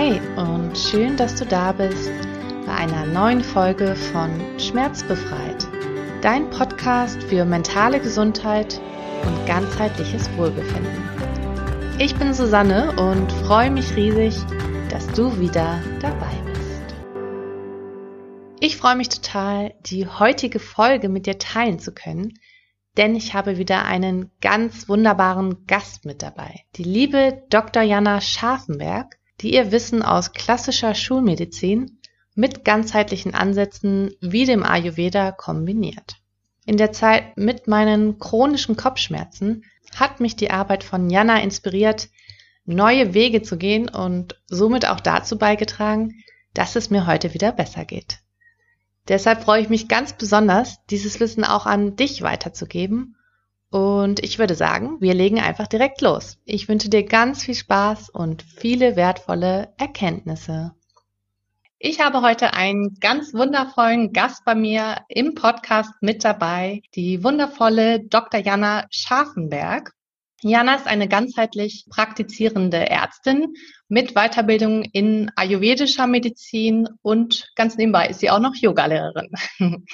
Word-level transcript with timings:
Hey 0.00 0.20
und 0.36 0.78
schön, 0.78 1.16
dass 1.16 1.34
du 1.34 1.44
da 1.44 1.72
bist 1.72 2.12
bei 2.66 2.72
einer 2.72 3.04
neuen 3.04 3.42
Folge 3.42 3.96
von 3.96 4.30
Schmerzbefreit, 4.56 5.66
dein 6.22 6.48
Podcast 6.50 7.20
für 7.24 7.44
mentale 7.44 7.98
Gesundheit 7.98 8.80
und 9.26 9.44
ganzheitliches 9.44 10.30
Wohlbefinden. 10.36 11.02
Ich 11.98 12.14
bin 12.14 12.32
Susanne 12.32 12.92
und 12.92 13.32
freue 13.44 13.72
mich 13.72 13.96
riesig, 13.96 14.36
dass 14.88 15.08
du 15.08 15.40
wieder 15.40 15.82
dabei 16.00 16.32
bist. 16.44 16.94
Ich 18.60 18.76
freue 18.76 18.94
mich 18.94 19.08
total, 19.08 19.74
die 19.80 20.06
heutige 20.06 20.60
Folge 20.60 21.08
mit 21.08 21.26
dir 21.26 21.40
teilen 21.40 21.80
zu 21.80 21.92
können, 21.92 22.34
denn 22.96 23.16
ich 23.16 23.34
habe 23.34 23.58
wieder 23.58 23.84
einen 23.84 24.30
ganz 24.40 24.88
wunderbaren 24.88 25.66
Gast 25.66 26.04
mit 26.04 26.22
dabei. 26.22 26.60
Die 26.76 26.84
liebe 26.84 27.42
Dr. 27.50 27.82
Jana 27.82 28.20
Scharfenberg, 28.20 29.17
die 29.40 29.54
ihr 29.54 29.72
Wissen 29.72 30.02
aus 30.02 30.32
klassischer 30.32 30.94
Schulmedizin 30.94 31.98
mit 32.34 32.64
ganzheitlichen 32.64 33.34
Ansätzen 33.34 34.14
wie 34.20 34.44
dem 34.44 34.62
Ayurveda 34.62 35.32
kombiniert. 35.32 36.16
In 36.64 36.76
der 36.76 36.92
Zeit 36.92 37.36
mit 37.36 37.66
meinen 37.66 38.18
chronischen 38.18 38.76
Kopfschmerzen 38.76 39.64
hat 39.96 40.20
mich 40.20 40.36
die 40.36 40.50
Arbeit 40.50 40.84
von 40.84 41.08
Jana 41.10 41.40
inspiriert, 41.40 42.08
neue 42.64 43.14
Wege 43.14 43.42
zu 43.42 43.56
gehen 43.56 43.88
und 43.88 44.40
somit 44.46 44.86
auch 44.86 45.00
dazu 45.00 45.38
beigetragen, 45.38 46.22
dass 46.54 46.76
es 46.76 46.90
mir 46.90 47.06
heute 47.06 47.32
wieder 47.34 47.52
besser 47.52 47.84
geht. 47.84 48.18
Deshalb 49.08 49.42
freue 49.42 49.62
ich 49.62 49.70
mich 49.70 49.88
ganz 49.88 50.12
besonders, 50.12 50.84
dieses 50.90 51.18
Wissen 51.18 51.44
auch 51.44 51.64
an 51.64 51.96
dich 51.96 52.22
weiterzugeben. 52.22 53.16
Und 53.70 54.24
ich 54.24 54.38
würde 54.38 54.54
sagen, 54.54 55.00
wir 55.00 55.12
legen 55.12 55.40
einfach 55.40 55.66
direkt 55.66 56.00
los. 56.00 56.38
Ich 56.44 56.68
wünsche 56.68 56.88
dir 56.88 57.04
ganz 57.04 57.44
viel 57.44 57.54
Spaß 57.54 58.08
und 58.08 58.42
viele 58.42 58.96
wertvolle 58.96 59.74
Erkenntnisse. 59.76 60.72
Ich 61.78 62.00
habe 62.00 62.22
heute 62.22 62.54
einen 62.54 62.96
ganz 62.98 63.34
wundervollen 63.34 64.12
Gast 64.12 64.44
bei 64.44 64.54
mir 64.54 65.02
im 65.08 65.34
Podcast 65.34 65.92
mit 66.00 66.24
dabei, 66.24 66.82
die 66.94 67.22
wundervolle 67.22 68.00
Dr. 68.00 68.40
Jana 68.40 68.86
Scharfenberg. 68.90 69.92
Jana 70.42 70.74
ist 70.74 70.86
eine 70.86 71.06
ganzheitlich 71.06 71.86
praktizierende 71.88 72.88
Ärztin 72.88 73.54
mit 73.88 74.14
Weiterbildung 74.14 74.82
in 74.84 75.30
ayurvedischer 75.36 76.06
Medizin 76.06 76.88
und 77.02 77.50
ganz 77.54 77.76
nebenbei 77.76 78.08
ist 78.08 78.20
sie 78.20 78.30
auch 78.30 78.40
noch 78.40 78.54
Yogalehrerin. 78.56 79.30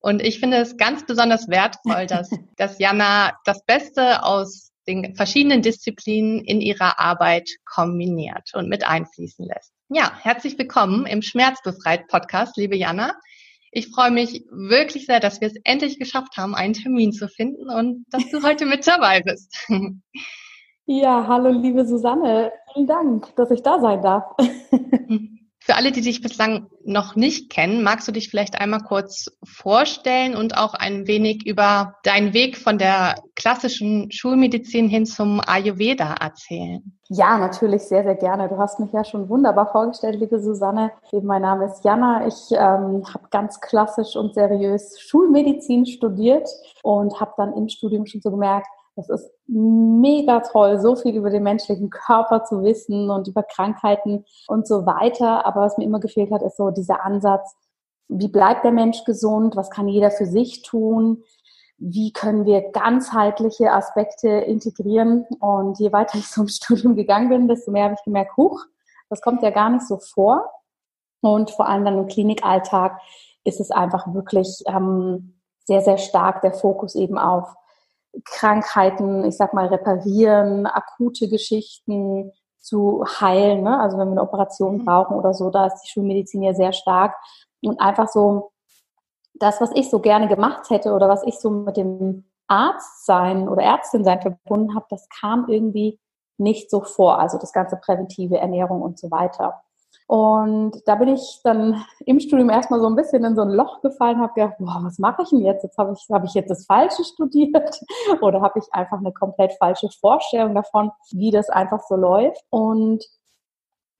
Und 0.00 0.22
ich 0.22 0.40
finde 0.40 0.56
es 0.56 0.76
ganz 0.76 1.04
besonders 1.06 1.48
wertvoll, 1.48 2.06
dass, 2.08 2.30
dass 2.56 2.78
Jana 2.78 3.32
das 3.44 3.64
Beste 3.64 4.22
aus 4.22 4.72
den 4.86 5.14
verschiedenen 5.14 5.62
Disziplinen 5.62 6.42
in 6.44 6.60
ihrer 6.60 6.98
Arbeit 6.98 7.48
kombiniert 7.64 8.50
und 8.54 8.68
mit 8.68 8.86
einfließen 8.86 9.44
lässt. 9.44 9.72
Ja, 9.88 10.12
herzlich 10.20 10.58
willkommen 10.58 11.06
im 11.06 11.22
Schmerzbefreit 11.22 12.08
Podcast, 12.08 12.56
liebe 12.56 12.76
Jana. 12.76 13.12
Ich 13.72 13.88
freue 13.88 14.10
mich 14.10 14.44
wirklich 14.50 15.06
sehr, 15.06 15.20
dass 15.20 15.40
wir 15.40 15.48
es 15.48 15.54
endlich 15.62 15.98
geschafft 15.98 16.36
haben, 16.36 16.54
einen 16.56 16.74
Termin 16.74 17.12
zu 17.12 17.28
finden 17.28 17.70
und 17.70 18.04
dass 18.10 18.28
du 18.30 18.42
heute 18.42 18.66
mit 18.66 18.86
dabei 18.86 19.20
bist. 19.20 19.68
Ja, 20.86 21.28
hallo 21.28 21.50
liebe 21.50 21.86
Susanne. 21.86 22.50
Vielen 22.72 22.88
Dank, 22.88 23.36
dass 23.36 23.52
ich 23.52 23.62
da 23.62 23.78
sein 23.78 24.02
darf. 24.02 24.34
Für 25.62 25.76
alle, 25.76 25.92
die 25.92 26.00
dich 26.00 26.22
bislang 26.22 26.68
noch 26.84 27.16
nicht 27.16 27.50
kennen, 27.50 27.82
magst 27.82 28.08
du 28.08 28.12
dich 28.12 28.30
vielleicht 28.30 28.58
einmal 28.58 28.80
kurz 28.80 29.30
vorstellen 29.44 30.34
und 30.34 30.56
auch 30.56 30.72
ein 30.72 31.06
wenig 31.06 31.46
über 31.46 31.96
deinen 32.02 32.32
Weg 32.32 32.56
von 32.56 32.78
der 32.78 33.16
klassischen 33.36 34.10
Schulmedizin 34.10 34.88
hin 34.88 35.04
zum 35.04 35.40
Ayurveda 35.46 36.14
erzählen? 36.14 36.96
Ja, 37.10 37.36
natürlich 37.36 37.82
sehr, 37.82 38.04
sehr 38.04 38.14
gerne. 38.14 38.48
Du 38.48 38.56
hast 38.56 38.80
mich 38.80 38.90
ja 38.92 39.04
schon 39.04 39.28
wunderbar 39.28 39.70
vorgestellt, 39.70 40.18
liebe 40.18 40.40
Susanne. 40.40 40.92
Mein 41.12 41.42
Name 41.42 41.66
ist 41.66 41.84
Jana. 41.84 42.26
Ich 42.26 42.50
ähm, 42.52 43.04
habe 43.12 43.28
ganz 43.30 43.60
klassisch 43.60 44.16
und 44.16 44.32
seriös 44.32 44.98
Schulmedizin 44.98 45.84
studiert 45.84 46.48
und 46.82 47.20
habe 47.20 47.32
dann 47.36 47.52
im 47.52 47.68
Studium 47.68 48.06
schon 48.06 48.22
so 48.22 48.30
gemerkt, 48.30 48.66
das 48.96 49.08
ist 49.08 49.30
mega 49.50 50.40
toll, 50.40 50.78
so 50.80 50.94
viel 50.94 51.16
über 51.16 51.30
den 51.30 51.42
menschlichen 51.42 51.90
Körper 51.90 52.44
zu 52.44 52.62
wissen 52.62 53.10
und 53.10 53.26
über 53.26 53.42
Krankheiten 53.42 54.24
und 54.46 54.66
so 54.66 54.86
weiter. 54.86 55.44
Aber 55.44 55.62
was 55.62 55.76
mir 55.76 55.84
immer 55.84 56.00
gefehlt 56.00 56.30
hat, 56.30 56.42
ist 56.42 56.56
so 56.56 56.70
dieser 56.70 57.04
Ansatz, 57.04 57.56
wie 58.08 58.28
bleibt 58.28 58.64
der 58.64 58.72
Mensch 58.72 59.04
gesund? 59.04 59.56
Was 59.56 59.70
kann 59.70 59.88
jeder 59.88 60.10
für 60.10 60.26
sich 60.26 60.62
tun? 60.62 61.24
Wie 61.78 62.12
können 62.12 62.44
wir 62.44 62.70
ganzheitliche 62.70 63.72
Aspekte 63.72 64.28
integrieren? 64.28 65.26
Und 65.40 65.78
je 65.78 65.92
weiter 65.92 66.18
ich 66.18 66.36
im 66.36 66.48
Studium 66.48 66.94
gegangen 66.94 67.28
bin, 67.28 67.48
desto 67.48 67.72
mehr 67.72 67.84
habe 67.84 67.94
ich 67.94 68.04
gemerkt, 68.04 68.36
huch, 68.36 68.64
das 69.08 69.20
kommt 69.20 69.42
ja 69.42 69.50
gar 69.50 69.70
nicht 69.70 69.86
so 69.86 69.98
vor. 69.98 70.48
Und 71.22 71.50
vor 71.50 71.68
allem 71.68 71.84
dann 71.84 71.98
im 71.98 72.06
Klinikalltag 72.06 73.00
ist 73.44 73.60
es 73.60 73.70
einfach 73.70 74.12
wirklich 74.14 74.62
ähm, 74.66 75.40
sehr, 75.64 75.82
sehr 75.82 75.98
stark 75.98 76.40
der 76.42 76.52
Fokus 76.52 76.94
eben 76.94 77.18
auf 77.18 77.54
Krankheiten, 78.24 79.24
ich 79.24 79.36
sag 79.36 79.54
mal, 79.54 79.66
reparieren, 79.66 80.66
akute 80.66 81.28
Geschichten 81.28 82.32
zu 82.58 83.04
heilen. 83.20 83.62
Ne? 83.62 83.78
Also 83.80 83.98
wenn 83.98 84.08
wir 84.08 84.12
eine 84.12 84.22
Operation 84.22 84.78
mhm. 84.78 84.84
brauchen 84.84 85.16
oder 85.16 85.34
so, 85.34 85.50
da 85.50 85.66
ist 85.66 85.80
die 85.82 85.90
Schulmedizin 85.90 86.42
ja 86.42 86.54
sehr 86.54 86.72
stark. 86.72 87.14
Und 87.62 87.80
einfach 87.80 88.08
so 88.08 88.52
das, 89.34 89.60
was 89.60 89.70
ich 89.74 89.90
so 89.90 90.00
gerne 90.00 90.28
gemacht 90.28 90.70
hätte 90.70 90.92
oder 90.92 91.08
was 91.08 91.22
ich 91.24 91.38
so 91.38 91.50
mit 91.50 91.76
dem 91.76 92.30
Arzt 92.46 93.06
sein 93.06 93.48
oder 93.48 93.62
Ärztin 93.62 94.04
sein 94.04 94.20
verbunden 94.20 94.74
habe, 94.74 94.86
das 94.90 95.08
kam 95.08 95.46
irgendwie 95.48 95.98
nicht 96.36 96.70
so 96.70 96.82
vor. 96.82 97.18
Also 97.18 97.38
das 97.38 97.52
ganze 97.52 97.76
präventive 97.76 98.38
Ernährung 98.38 98.82
und 98.82 98.98
so 98.98 99.10
weiter. 99.10 99.62
Und 100.10 100.72
da 100.86 100.96
bin 100.96 101.06
ich 101.06 101.40
dann 101.44 101.84
im 102.04 102.18
Studium 102.18 102.50
erstmal 102.50 102.80
so 102.80 102.88
ein 102.88 102.96
bisschen 102.96 103.22
in 103.22 103.36
so 103.36 103.42
ein 103.42 103.50
Loch 103.50 103.80
gefallen, 103.80 104.18
habe 104.18 104.32
gedacht, 104.32 104.56
boah, 104.58 104.80
was 104.82 104.98
mache 104.98 105.22
ich 105.22 105.28
denn 105.28 105.38
jetzt? 105.38 105.62
Jetzt 105.62 105.78
habe 105.78 105.92
ich, 105.92 106.04
hab 106.10 106.24
ich 106.24 106.34
jetzt 106.34 106.50
das 106.50 106.66
Falsche 106.66 107.04
studiert 107.04 107.80
oder 108.20 108.40
habe 108.40 108.58
ich 108.58 108.64
einfach 108.72 108.98
eine 108.98 109.12
komplett 109.12 109.52
falsche 109.52 109.88
Vorstellung 110.00 110.56
davon, 110.56 110.90
wie 111.12 111.30
das 111.30 111.48
einfach 111.48 111.84
so 111.88 111.94
läuft. 111.94 112.42
Und 112.50 113.04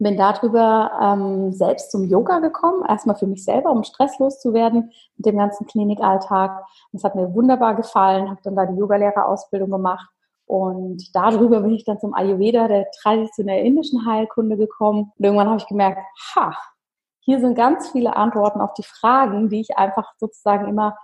bin 0.00 0.16
darüber 0.16 0.90
ähm, 1.00 1.52
selbst 1.52 1.92
zum 1.92 2.08
Yoga 2.08 2.40
gekommen, 2.40 2.84
erstmal 2.88 3.14
für 3.14 3.28
mich 3.28 3.44
selber, 3.44 3.70
um 3.70 3.84
stresslos 3.84 4.40
zu 4.40 4.52
werden 4.52 4.90
mit 5.16 5.26
dem 5.26 5.38
ganzen 5.38 5.68
Klinikalltag. 5.68 6.64
Das 6.90 7.04
hat 7.04 7.14
mir 7.14 7.32
wunderbar 7.32 7.76
gefallen, 7.76 8.30
habe 8.30 8.40
dann 8.42 8.56
da 8.56 8.66
die 8.66 8.80
Yogalehrerausbildung 8.80 9.70
gemacht 9.70 10.10
und 10.50 11.14
darüber 11.14 11.60
bin 11.60 11.74
ich 11.74 11.84
dann 11.84 12.00
zum 12.00 12.12
Ayurveda, 12.12 12.66
der 12.66 12.90
traditionell 12.90 13.64
indischen 13.64 14.04
Heilkunde 14.04 14.56
gekommen. 14.56 15.12
Und 15.16 15.24
irgendwann 15.24 15.46
habe 15.46 15.58
ich 15.58 15.68
gemerkt, 15.68 16.00
ha, 16.34 16.52
hier 17.20 17.38
sind 17.38 17.54
ganz 17.54 17.90
viele 17.90 18.16
Antworten 18.16 18.60
auf 18.60 18.74
die 18.74 18.82
Fragen, 18.82 19.48
die 19.48 19.60
ich 19.60 19.78
einfach 19.78 20.12
sozusagen 20.18 20.66
immer 20.66 20.98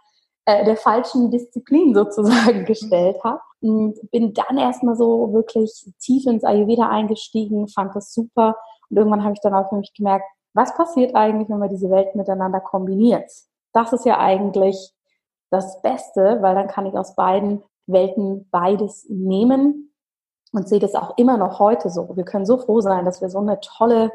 äh, 0.47 0.65
der 0.65 0.77
falschen 0.77 1.31
Disziplin 1.31 1.95
sozusagen 1.95 2.65
gestellt 2.65 3.23
habe. 3.23 3.39
Und 3.61 3.95
bin 4.11 4.34
dann 4.34 4.59
erstmal 4.59 4.97
so 4.97 5.33
wirklich 5.33 5.93
tief 6.01 6.27
ins 6.27 6.43
Ayurveda 6.43 6.89
eingestiegen, 6.89 7.69
fand 7.69 7.95
das 7.95 8.13
super. 8.13 8.57
Und 8.91 8.97
irgendwann 8.97 9.23
habe 9.23 9.34
ich 9.34 9.41
dann 9.43 9.55
auch 9.55 9.69
für 9.69 9.77
mich 9.77 9.95
gemerkt, 9.95 10.25
was 10.55 10.75
passiert 10.75 11.15
eigentlich, 11.15 11.49
wenn 11.49 11.61
man 11.61 11.71
diese 11.71 11.89
Welt 11.89 12.17
miteinander 12.17 12.59
kombiniert? 12.59 13.31
Das 13.73 13.93
ist 13.93 14.07
ja 14.07 14.19
eigentlich 14.19 14.93
das 15.51 15.81
Beste, 15.83 16.39
weil 16.41 16.57
dann 16.57 16.67
kann 16.67 16.87
ich 16.87 16.95
aus 16.95 17.15
beiden 17.15 17.63
Welten 17.86 18.48
beides 18.50 19.06
nehmen 19.08 19.92
und 20.52 20.69
sehe 20.69 20.80
das 20.80 20.94
auch 20.94 21.16
immer 21.16 21.36
noch 21.36 21.58
heute 21.58 21.91
so. 21.91 22.16
Wir 22.16 22.24
können 22.24 22.47
so 22.47 22.58
froh 22.58 22.80
sein, 22.80 23.04
dass 23.04 23.20
wir 23.20 23.30
so 23.30 23.38
eine 23.38 23.60
tolle 23.60 24.10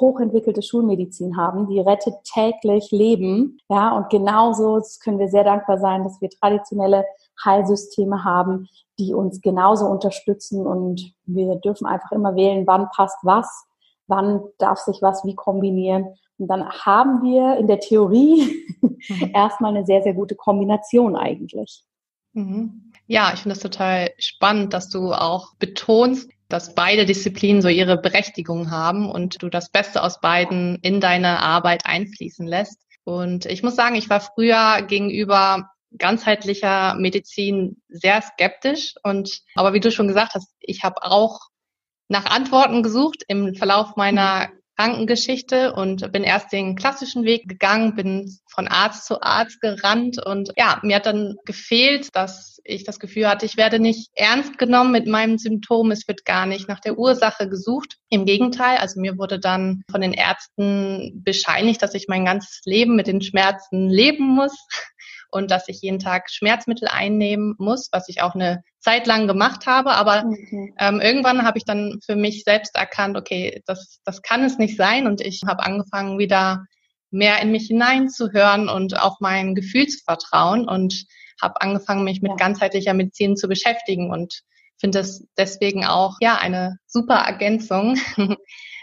hochentwickelte 0.00 0.62
Schulmedizin 0.62 1.36
haben, 1.36 1.68
die 1.68 1.80
rettet 1.80 2.14
täglich 2.24 2.90
Leben. 2.90 3.58
Ja, 3.68 3.96
und 3.96 4.10
genauso 4.10 4.80
können 5.02 5.18
wir 5.18 5.28
sehr 5.28 5.44
dankbar 5.44 5.78
sein, 5.78 6.04
dass 6.04 6.20
wir 6.20 6.28
traditionelle 6.28 7.04
Heilsysteme 7.44 8.24
haben, 8.24 8.68
die 8.98 9.14
uns 9.14 9.40
genauso 9.40 9.86
unterstützen 9.86 10.66
und 10.66 11.14
wir 11.24 11.56
dürfen 11.56 11.86
einfach 11.86 12.12
immer 12.12 12.34
wählen, 12.34 12.66
wann 12.66 12.88
passt 12.90 13.18
was, 13.22 13.66
wann 14.06 14.42
darf 14.58 14.78
sich 14.78 15.02
was 15.02 15.24
wie 15.24 15.34
kombinieren. 15.34 16.14
Und 16.38 16.48
dann 16.48 16.68
haben 16.68 17.22
wir 17.22 17.56
in 17.56 17.66
der 17.66 17.80
Theorie 17.80 18.66
erstmal 19.34 19.74
eine 19.74 19.86
sehr, 19.86 20.02
sehr 20.02 20.14
gute 20.14 20.34
Kombination 20.34 21.16
eigentlich. 21.16 21.84
Mhm. 22.36 22.92
Ja, 23.06 23.32
ich 23.32 23.40
finde 23.40 23.54
es 23.54 23.62
total 23.62 24.10
spannend, 24.18 24.72
dass 24.72 24.88
du 24.90 25.12
auch 25.12 25.54
betonst, 25.58 26.30
dass 26.48 26.74
beide 26.74 27.06
Disziplinen 27.06 27.62
so 27.62 27.68
ihre 27.68 27.96
Berechtigung 27.96 28.70
haben 28.70 29.10
und 29.10 29.42
du 29.42 29.48
das 29.48 29.70
Beste 29.70 30.02
aus 30.02 30.20
beiden 30.20 30.78
in 30.82 31.00
deine 31.00 31.40
Arbeit 31.40 31.86
einfließen 31.86 32.46
lässt. 32.46 32.80
Und 33.04 33.46
ich 33.46 33.62
muss 33.62 33.74
sagen, 33.74 33.94
ich 33.94 34.10
war 34.10 34.20
früher 34.20 34.82
gegenüber 34.82 35.70
ganzheitlicher 35.96 36.94
Medizin 36.96 37.80
sehr 37.88 38.20
skeptisch 38.20 38.94
und 39.02 39.40
aber 39.54 39.72
wie 39.72 39.80
du 39.80 39.90
schon 39.90 40.08
gesagt 40.08 40.34
hast, 40.34 40.52
ich 40.60 40.82
habe 40.82 41.02
auch 41.02 41.40
nach 42.08 42.26
Antworten 42.26 42.82
gesucht 42.82 43.22
im 43.28 43.54
Verlauf 43.54 43.96
meiner 43.96 44.50
Krankengeschichte 44.76 45.72
und 45.72 46.12
bin 46.12 46.22
erst 46.22 46.52
den 46.52 46.76
klassischen 46.76 47.24
Weg 47.24 47.48
gegangen, 47.48 47.94
bin 47.94 48.38
von 48.46 48.68
Arzt 48.68 49.06
zu 49.06 49.22
Arzt 49.22 49.60
gerannt 49.60 50.24
und 50.24 50.52
ja, 50.56 50.78
mir 50.82 50.96
hat 50.96 51.06
dann 51.06 51.36
gefehlt, 51.44 52.14
dass 52.14 52.60
ich 52.64 52.84
das 52.84 53.00
Gefühl 53.00 53.28
hatte, 53.28 53.46
ich 53.46 53.56
werde 53.56 53.78
nicht 53.78 54.10
ernst 54.14 54.58
genommen 54.58 54.92
mit 54.92 55.06
meinem 55.06 55.38
Symptom, 55.38 55.90
es 55.90 56.06
wird 56.08 56.24
gar 56.24 56.46
nicht 56.46 56.68
nach 56.68 56.80
der 56.80 56.98
Ursache 56.98 57.48
gesucht. 57.48 57.96
Im 58.08 58.26
Gegenteil, 58.26 58.78
also 58.78 59.00
mir 59.00 59.18
wurde 59.18 59.38
dann 59.38 59.82
von 59.90 60.00
den 60.00 60.12
Ärzten 60.12 61.22
bescheinigt, 61.24 61.82
dass 61.82 61.94
ich 61.94 62.06
mein 62.08 62.24
ganzes 62.24 62.60
Leben 62.64 62.96
mit 62.96 63.06
den 63.06 63.22
Schmerzen 63.22 63.88
leben 63.88 64.26
muss 64.26 64.66
und 65.36 65.50
dass 65.50 65.68
ich 65.68 65.82
jeden 65.82 65.98
Tag 65.98 66.30
Schmerzmittel 66.30 66.88
einnehmen 66.88 67.54
muss, 67.58 67.88
was 67.92 68.08
ich 68.08 68.22
auch 68.22 68.34
eine 68.34 68.62
Zeit 68.80 69.06
lang 69.06 69.26
gemacht 69.26 69.66
habe. 69.66 69.92
Aber 69.92 70.24
mhm. 70.24 70.74
ähm, 70.78 71.00
irgendwann 71.00 71.44
habe 71.44 71.58
ich 71.58 71.64
dann 71.64 72.00
für 72.04 72.16
mich 72.16 72.44
selbst 72.44 72.74
erkannt, 72.74 73.16
okay, 73.16 73.62
das, 73.66 74.00
das 74.04 74.22
kann 74.22 74.42
es 74.44 74.58
nicht 74.58 74.76
sein. 74.76 75.06
Und 75.06 75.20
ich 75.20 75.42
habe 75.46 75.64
angefangen, 75.64 76.18
wieder 76.18 76.64
mehr 77.10 77.40
in 77.40 77.52
mich 77.52 77.66
hineinzuhören 77.66 78.68
und 78.68 79.00
auf 79.00 79.14
mein 79.20 79.54
Gefühl 79.54 79.86
zu 79.86 80.02
vertrauen 80.04 80.68
und 80.68 81.04
habe 81.40 81.60
angefangen, 81.60 82.04
mich 82.04 82.22
mit 82.22 82.32
ja. 82.32 82.36
ganzheitlicher 82.36 82.94
Medizin 82.94 83.36
zu 83.36 83.48
beschäftigen 83.48 84.10
und 84.10 84.42
finde 84.78 85.00
es 85.00 85.26
deswegen 85.36 85.84
auch 85.84 86.16
ja 86.20 86.36
eine 86.36 86.78
super 86.86 87.16
Ergänzung. 87.16 87.98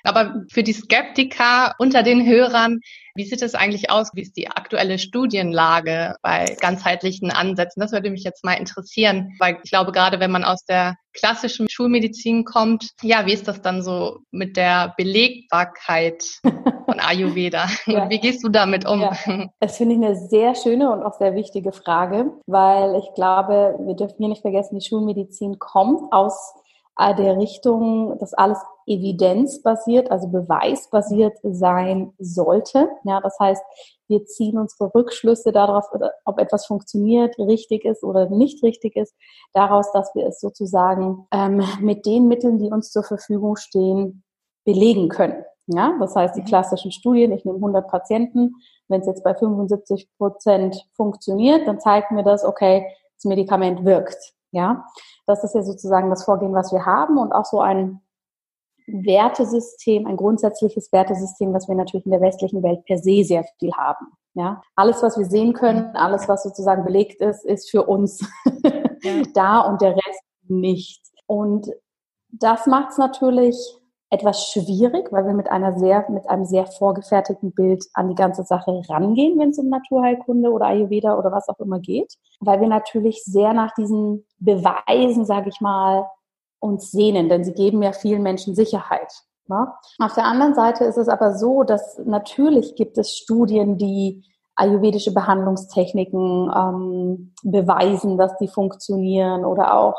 Aber 0.03 0.43
für 0.51 0.63
die 0.63 0.73
Skeptiker 0.73 1.75
unter 1.79 2.03
den 2.03 2.25
Hörern, 2.25 2.79
wie 3.15 3.25
sieht 3.25 3.41
es 3.41 3.55
eigentlich 3.55 3.89
aus? 3.89 4.09
Wie 4.13 4.21
ist 4.21 4.35
die 4.35 4.49
aktuelle 4.49 4.97
Studienlage 4.97 6.15
bei 6.21 6.57
ganzheitlichen 6.59 7.31
Ansätzen? 7.31 7.79
Das 7.79 7.91
würde 7.91 8.09
mich 8.09 8.23
jetzt 8.23 8.43
mal 8.43 8.53
interessieren, 8.53 9.33
weil 9.39 9.57
ich 9.63 9.69
glaube, 9.69 9.91
gerade 9.91 10.19
wenn 10.19 10.31
man 10.31 10.43
aus 10.43 10.65
der 10.65 10.95
klassischen 11.13 11.69
Schulmedizin 11.69 12.43
kommt, 12.43 12.89
ja, 13.01 13.25
wie 13.27 13.33
ist 13.33 13.47
das 13.47 13.61
dann 13.61 13.83
so 13.83 14.19
mit 14.31 14.57
der 14.57 14.93
Belegbarkeit 14.97 16.23
von 16.41 16.99
Ayurveda? 16.99 17.67
ja. 17.85 18.09
Wie 18.09 18.19
gehst 18.19 18.43
du 18.43 18.49
damit 18.49 18.87
um? 18.87 19.01
Ja. 19.01 19.47
Das 19.59 19.77
finde 19.77 19.95
ich 19.95 20.01
eine 20.01 20.15
sehr 20.15 20.55
schöne 20.55 20.91
und 20.91 21.03
auch 21.03 21.13
sehr 21.13 21.35
wichtige 21.35 21.71
Frage, 21.71 22.31
weil 22.47 22.95
ich 22.95 23.13
glaube, 23.13 23.75
wir 23.79 23.95
dürfen 23.95 24.15
hier 24.17 24.29
nicht 24.29 24.41
vergessen, 24.41 24.79
die 24.79 24.85
Schulmedizin 24.85 25.59
kommt 25.59 26.11
aus 26.11 26.55
der 26.97 27.37
Richtung, 27.37 28.17
dass 28.19 28.33
alles 28.33 28.59
evidenzbasiert, 28.85 30.11
also 30.11 30.27
beweisbasiert 30.27 31.37
sein 31.43 32.13
sollte. 32.19 32.89
Ja, 33.03 33.21
das 33.21 33.37
heißt, 33.39 33.63
wir 34.07 34.25
ziehen 34.25 34.57
unsere 34.57 34.93
Rückschlüsse 34.93 35.51
darauf, 35.51 35.85
ob 36.25 36.39
etwas 36.39 36.65
funktioniert, 36.65 37.37
richtig 37.39 37.85
ist 37.85 38.03
oder 38.03 38.29
nicht 38.29 38.63
richtig 38.63 38.95
ist, 38.95 39.15
daraus, 39.53 39.91
dass 39.93 40.13
wir 40.15 40.27
es 40.27 40.39
sozusagen 40.39 41.27
ähm, 41.31 41.63
mit 41.79 42.05
den 42.05 42.27
Mitteln, 42.27 42.59
die 42.59 42.69
uns 42.69 42.91
zur 42.91 43.03
Verfügung 43.03 43.55
stehen, 43.55 44.23
belegen 44.65 45.09
können. 45.09 45.43
Ja, 45.67 45.97
das 45.99 46.15
heißt, 46.15 46.35
die 46.35 46.41
mhm. 46.41 46.45
klassischen 46.45 46.91
Studien, 46.91 47.31
ich 47.31 47.45
nehme 47.45 47.57
100 47.57 47.87
Patienten, 47.87 48.55
wenn 48.89 49.01
es 49.01 49.07
jetzt 49.07 49.23
bei 49.23 49.33
75 49.33 50.09
Prozent 50.17 50.89
funktioniert, 50.93 51.65
dann 51.67 51.79
zeigt 51.79 52.11
mir 52.11 52.23
das, 52.23 52.43
okay, 52.43 52.85
das 53.15 53.25
Medikament 53.25 53.85
wirkt. 53.85 54.33
Ja, 54.51 54.85
das 55.25 55.43
ist 55.43 55.55
ja 55.55 55.63
sozusagen 55.63 56.09
das 56.09 56.25
Vorgehen, 56.25 56.53
was 56.53 56.71
wir 56.71 56.85
haben 56.85 57.17
und 57.17 57.31
auch 57.31 57.45
so 57.45 57.61
ein 57.61 58.01
Wertesystem, 58.87 60.05
ein 60.05 60.17
grundsätzliches 60.17 60.91
Wertesystem, 60.91 61.53
was 61.53 61.67
wir 61.67 61.75
natürlich 61.75 62.05
in 62.05 62.11
der 62.11 62.21
westlichen 62.21 62.63
Welt 62.63 62.83
per 62.85 62.97
se 62.97 63.23
sehr 63.23 63.45
viel 63.59 63.71
haben. 63.73 64.07
Ja, 64.35 64.61
alles, 64.75 65.03
was 65.03 65.17
wir 65.17 65.25
sehen 65.25 65.53
können, 65.53 65.95
alles, 65.95 66.27
was 66.27 66.43
sozusagen 66.43 66.83
belegt 66.83 67.21
ist, 67.21 67.45
ist 67.45 67.69
für 67.69 67.83
uns 67.83 68.19
da 69.33 69.59
und 69.59 69.81
der 69.81 69.95
Rest 69.95 70.23
nicht. 70.47 71.01
Und 71.27 71.69
das 72.31 72.65
macht 72.65 72.91
es 72.91 72.97
natürlich 72.97 73.55
etwas 74.13 74.51
schwierig, 74.51 75.11
weil 75.11 75.25
wir 75.25 75.33
mit 75.33 75.49
einer 75.49 75.77
sehr, 75.79 76.05
mit 76.09 76.29
einem 76.29 76.45
sehr 76.45 76.67
vorgefertigten 76.67 77.51
Bild 77.51 77.83
an 77.93 78.09
die 78.09 78.15
ganze 78.15 78.43
Sache 78.43 78.83
rangehen, 78.87 79.39
wenn 79.39 79.49
es 79.49 79.57
um 79.57 79.69
Naturheilkunde 79.69 80.51
oder 80.51 80.67
Ayurveda 80.67 81.17
oder 81.17 81.31
was 81.31 81.49
auch 81.49 81.59
immer 81.59 81.79
geht, 81.79 82.13
weil 82.39 82.61
wir 82.61 82.67
natürlich 82.67 83.23
sehr 83.23 83.53
nach 83.53 83.73
diesen 83.73 84.25
Beweisen, 84.37 85.25
sage 85.25 85.49
ich 85.49 85.59
mal, 85.61 86.05
uns 86.59 86.91
sehnen, 86.91 87.27
denn 87.27 87.43
sie 87.43 87.53
geben 87.53 87.81
ja 87.81 87.91
vielen 87.91 88.21
Menschen 88.21 88.53
Sicherheit. 88.53 89.11
Ne? 89.47 89.67
Auf 89.99 90.13
der 90.13 90.25
anderen 90.25 90.53
Seite 90.53 90.85
ist 90.85 90.97
es 90.97 91.09
aber 91.09 91.35
so, 91.35 91.63
dass 91.63 91.99
natürlich 92.05 92.75
gibt 92.75 92.99
es 92.99 93.17
Studien, 93.17 93.77
die 93.79 94.23
ayurvedische 94.55 95.11
Behandlungstechniken 95.11 96.51
ähm, 96.55 97.33
beweisen, 97.43 98.19
dass 98.19 98.37
die 98.37 98.47
funktionieren 98.47 99.43
oder 99.43 99.75
auch 99.75 99.95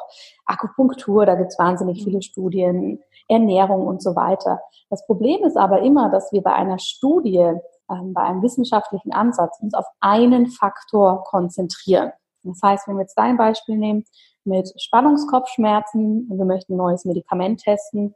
Akupunktur, 0.47 1.27
da 1.27 1.35
gibt 1.35 1.51
es 1.51 1.59
wahnsinnig 1.59 2.05
viele 2.05 2.23
Studien, 2.23 3.01
Ernährung 3.29 3.87
und 3.87 4.03
so 4.03 4.17
weiter. 4.17 4.61
Das 4.91 5.05
Problem 5.07 5.45
ist 5.45 5.57
aber 5.57 5.81
immer, 5.83 6.11
dass 6.11 6.33
wir 6.33 6.43
bei 6.43 6.53
einer 6.53 6.79
Studie, 6.79 7.53
ähm, 7.91 8.13
bei 8.15 8.23
einem 8.23 8.43
wissenschaftlichen 8.43 9.13
Ansatz 9.13 9.59
uns 9.61 9.75
auf 9.75 9.87
einen 10.01 10.47
Faktor 10.49 11.25
konzentrieren. 11.25 12.13
Das 12.43 12.61
heißt, 12.63 12.89
wenn 12.89 12.97
wir 12.97 13.03
jetzt 13.03 13.19
dein 13.19 13.37
Beispiel 13.37 13.77
nehmen 13.77 14.05
mit 14.45 14.71
Spannungskopfschmerzen 14.81 16.29
und 16.31 16.39
wir 16.39 16.45
möchten 16.45 16.75
ein 16.75 16.79
neues 16.79 17.05
Medikament 17.05 17.63
testen, 17.63 18.15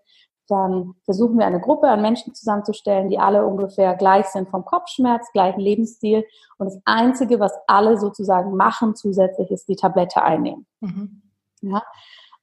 dann 0.49 0.95
versuchen 1.05 1.39
wir 1.39 1.47
eine 1.47 1.61
Gruppe 1.61 1.89
an 1.89 2.01
Menschen 2.01 2.35
zusammenzustellen, 2.35 3.11
die 3.11 3.19
alle 3.19 3.45
ungefähr 3.45 3.95
gleich 3.95 4.27
sind 4.27 4.49
vom 4.49 4.65
Kopfschmerz, 4.65 5.31
gleichen 5.33 5.61
Lebensstil. 5.61 6.25
Und 6.57 6.67
das 6.67 6.81
Einzige, 6.87 7.39
was 7.39 7.53
alle 7.67 7.99
sozusagen 7.99 8.57
machen 8.57 8.97
zusätzlich, 8.97 9.51
ist 9.51 9.69
die 9.69 9.77
Tablette 9.77 10.23
einnehmen. 10.23 10.67
Mhm. 10.81 11.23
Ja? 11.61 11.83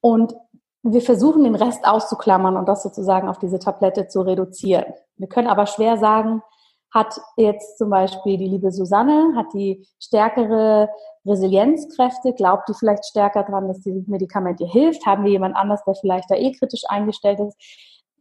Und 0.02 0.36
wir 0.94 1.02
versuchen 1.02 1.44
den 1.44 1.56
Rest 1.56 1.86
auszuklammern 1.86 2.58
und 2.58 2.68
das 2.70 2.84
sozusagen 2.84 3.28
auf 3.28 3.40
diese 3.40 3.58
Tablette 3.58 4.08
zu 4.08 4.22
reduzieren. 4.22 4.86
Wir 5.18 5.28
können 5.28 5.48
aber 5.48 5.66
schwer 5.66 5.98
sagen, 5.98 6.44
hat 6.94 7.20
jetzt 7.38 7.78
zum 7.78 7.90
Beispiel 7.90 8.38
die 8.38 8.48
liebe 8.48 8.72
Susanne, 8.72 9.34
hat 9.36 9.48
die 9.54 9.86
stärkere 10.00 10.90
Resilienzkräfte, 11.26 12.34
glaubt 12.34 12.70
die 12.70 12.74
vielleicht 12.74 13.06
stärker 13.06 13.44
dran, 13.44 13.68
dass 13.68 13.82
dieses 13.82 14.08
Medikament 14.08 14.62
ihr 14.62 14.68
hilft? 14.68 15.06
Haben 15.06 15.24
wir 15.24 15.32
jemand 15.32 15.56
anders, 15.56 15.84
der 15.86 15.96
vielleicht 15.96 16.30
da 16.30 16.36
eh 16.36 16.52
kritisch 16.52 16.84
eingestellt 16.88 17.40
ist? 17.40 17.58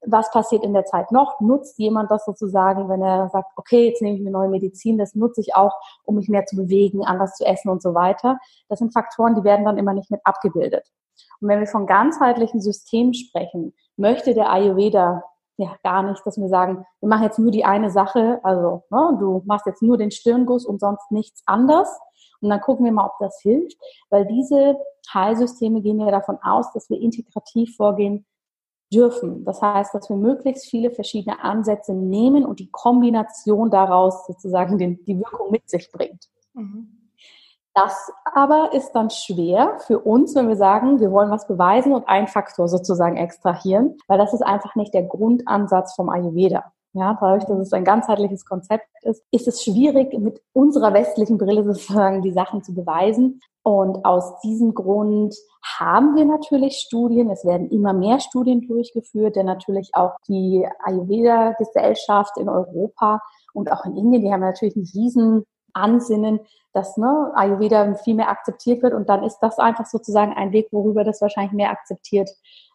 Was 0.07 0.31
passiert 0.31 0.65
in 0.65 0.73
der 0.73 0.87
Zeit 0.87 1.13
noch? 1.13 1.41
Nutzt 1.41 1.79
jemand 1.79 2.11
das 2.11 2.25
sozusagen, 2.25 2.89
wenn 2.89 3.03
er 3.03 3.29
sagt, 3.29 3.53
okay, 3.57 3.89
jetzt 3.89 4.03
nehme 4.03 4.17
ich 4.17 4.23
eine 4.23 4.31
neue 4.31 4.49
Medizin, 4.49 4.99
das 4.99 5.15
nutze 5.15 5.41
ich 5.41 5.55
auch, 5.55 5.73
um 6.05 6.17
mich 6.17 6.29
mehr 6.29 6.47
zu 6.47 6.57
bewegen, 6.57 7.05
anders 7.05 7.37
zu 7.37 7.45
essen 7.45 7.69
und 7.69 7.83
so 7.83 7.95
weiter. 7.95 8.39
Das 8.69 8.79
sind 8.79 8.93
Faktoren, 8.93 9.35
die 9.35 9.45
werden 9.45 9.65
dann 9.65 9.79
immer 9.79 9.93
nicht 9.93 10.11
mit 10.11 10.21
abgebildet. 10.25 10.91
Und 11.41 11.49
wenn 11.49 11.61
wir 11.61 11.67
von 11.67 11.87
ganzheitlichen 11.87 12.61
Systemen 12.61 13.15
sprechen, 13.15 13.75
möchte 13.97 14.35
der 14.35 14.51
Ayurveda 14.51 15.23
ja 15.57 15.77
gar 15.83 16.03
nicht, 16.03 16.25
dass 16.27 16.37
wir 16.37 16.49
sagen, 16.49 16.85
wir 17.01 17.09
machen 17.09 17.25
jetzt 17.25 17.39
nur 17.39 17.51
die 17.51 17.65
eine 17.65 17.91
Sache, 17.91 18.41
also 18.43 18.83
ne, 18.91 19.17
du 19.21 19.43
machst 19.47 19.67
jetzt 19.67 19.83
nur 19.83 19.97
den 19.97 20.11
Stirnguss 20.11 20.67
und 20.67 20.81
sonst 20.81 21.11
nichts 21.11 21.43
anders. 21.47 21.89
Und 22.41 22.51
dann 22.51 22.61
gucken 22.61 22.85
wir 22.85 22.93
mal, 22.93 23.07
ob 23.07 23.19
das 23.21 23.41
hilft, 23.41 23.77
weil 24.11 24.27
diese 24.27 24.77
Heilsysteme 25.13 25.81
gehen 25.81 26.01
ja 26.01 26.11
davon 26.11 26.39
aus, 26.43 26.73
dass 26.73 26.91
wir 26.91 27.01
integrativ 27.01 27.77
vorgehen 27.77 28.27
dürfen. 28.93 29.45
Das 29.45 29.63
heißt, 29.63 29.95
dass 29.95 30.09
wir 30.09 30.17
möglichst 30.17 30.67
viele 30.67 30.91
verschiedene 30.91 31.43
Ansätze 31.43 31.95
nehmen 31.95 32.45
und 32.45 32.61
die 32.61 32.71
Kombination 32.71 33.71
daraus 33.71 34.27
sozusagen 34.27 34.79
den, 34.79 35.05
die 35.05 35.19
Wirkung 35.19 35.51
mit 35.51 35.69
sich 35.69 35.91
bringt. 35.91 36.29
Mhm. 36.53 37.04
Das 37.75 38.13
aber 38.33 38.73
ist 38.73 38.93
dann 38.93 39.11
schwer 39.11 39.79
für 39.81 39.99
uns, 39.99 40.35
wenn 40.37 40.49
wir 40.49 40.57
sagen, 40.57 41.01
wir 41.01 41.11
wollen 41.11 41.31
was 41.31 41.49
beweisen 41.49 41.93
und 41.93 42.09
einen 42.09 42.29
Faktor 42.29 42.69
sozusagen 42.69 43.17
extrahieren, 43.17 43.97
weil 44.07 44.19
das 44.19 44.33
ist 44.33 44.43
einfach 44.43 44.77
nicht 44.77 44.95
der 44.95 45.03
Grundansatz 45.03 45.95
vom 45.95 46.09
Ayurveda. 46.09 46.73
Ja, 46.97 47.19
dadurch, 47.21 47.45
dass 47.47 47.59
es 47.59 47.73
ein 47.73 47.83
ganzheitliches 47.83 48.45
Konzept 48.45 48.87
ist, 49.03 49.25
ist 49.33 49.49
es 49.49 49.65
schwierig, 49.65 50.17
mit 50.17 50.41
unserer 50.53 50.95
westlichen 50.95 51.39
Brille 51.39 51.65
sozusagen 51.65 52.23
die 52.23 52.33
Sachen 52.33 52.63
zu 52.63 52.73
beweisen. 52.73 53.41
Und 53.65 54.05
aus 54.05 54.39
diesem 54.43 54.75
Grund 54.75 55.35
haben 55.65 56.15
wir 56.15 56.25
natürlich 56.25 56.77
Studien. 56.77 57.31
Es 57.31 57.45
werden 57.45 57.69
immer 57.71 57.93
mehr 57.93 58.21
Studien 58.21 58.69
durchgeführt, 58.69 59.35
denn 59.35 59.47
natürlich 59.47 59.91
auch 59.95 60.13
die 60.29 60.65
Ayurveda-Gesellschaft 60.85 62.39
in 62.39 62.49
Europa 62.49 63.21
und 63.53 63.73
auch 63.73 63.85
in 63.85 63.97
Indien, 63.97 64.23
die 64.23 64.33
haben 64.33 64.41
natürlich 64.41 64.77
einen 64.77 64.87
riesen 64.95 65.45
Ansinnen, 65.75 66.41
dass 66.73 66.97
ne, 66.97 67.33
Ayurveda 67.35 67.95
viel 67.95 68.15
mehr 68.15 68.31
akzeptiert 68.31 68.83
wird 68.83 68.95
und 68.95 69.09
dann 69.09 69.23
ist 69.23 69.39
das 69.41 69.59
einfach 69.59 69.87
sozusagen 69.87 70.33
ein 70.33 70.53
Weg, 70.53 70.69
worüber 70.73 71.05
das 71.05 71.21
wahrscheinlich 71.21 71.53
mehr 71.53 71.71
akzeptiert 71.71 72.31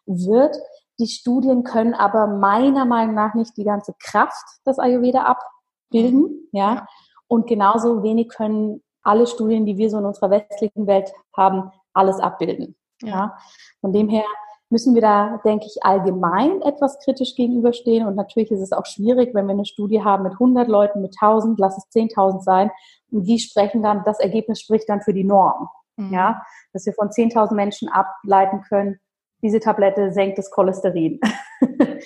wird. 0.06 0.56
Die 0.98 1.06
Studien 1.06 1.64
können 1.64 1.94
aber 1.94 2.26
meiner 2.26 2.84
Meinung 2.84 3.14
nach 3.14 3.34
nicht 3.34 3.56
die 3.56 3.64
ganze 3.64 3.94
Kraft 4.02 4.44
des 4.66 4.78
Ayurveda 4.78 5.22
abbilden, 5.24 6.48
ja. 6.52 6.74
ja. 6.74 6.86
Und 7.28 7.46
genauso 7.46 8.02
wenig 8.02 8.28
können 8.28 8.82
alle 9.02 9.26
Studien, 9.26 9.64
die 9.64 9.76
wir 9.76 9.88
so 9.88 9.98
in 9.98 10.04
unserer 10.04 10.30
westlichen 10.30 10.86
Welt 10.86 11.12
haben, 11.36 11.70
alles 11.92 12.18
abbilden. 12.20 12.76
Ja. 13.02 13.36
Von 13.80 13.92
dem 13.92 14.08
her 14.08 14.24
müssen 14.70 14.94
wir 14.94 15.02
da, 15.02 15.40
denke 15.44 15.66
ich, 15.66 15.84
allgemein 15.84 16.62
etwas 16.62 16.98
kritisch 17.04 17.34
gegenüberstehen. 17.34 18.06
Und 18.06 18.14
natürlich 18.14 18.50
ist 18.50 18.60
es 18.60 18.72
auch 18.72 18.86
schwierig, 18.86 19.34
wenn 19.34 19.46
wir 19.46 19.52
eine 19.52 19.66
Studie 19.66 20.02
haben 20.02 20.22
mit 20.22 20.34
100 20.34 20.68
Leuten, 20.68 21.02
mit 21.02 21.16
1000, 21.20 21.58
lass 21.58 21.76
es 21.76 21.90
10.000 21.92 22.42
sein. 22.42 22.70
Und 23.10 23.24
die 23.24 23.40
sprechen 23.40 23.82
dann, 23.82 24.04
das 24.04 24.20
Ergebnis 24.20 24.60
spricht 24.60 24.88
dann 24.88 25.00
für 25.00 25.12
die 25.12 25.24
Norm. 25.24 25.68
Mhm. 25.96 26.12
Ja, 26.12 26.42
dass 26.72 26.86
wir 26.86 26.92
von 26.92 27.08
10.000 27.08 27.54
Menschen 27.54 27.88
ableiten 27.88 28.62
können, 28.62 29.00
diese 29.42 29.60
Tablette 29.60 30.12
senkt 30.12 30.38
das 30.38 30.50
Cholesterin. 30.50 31.18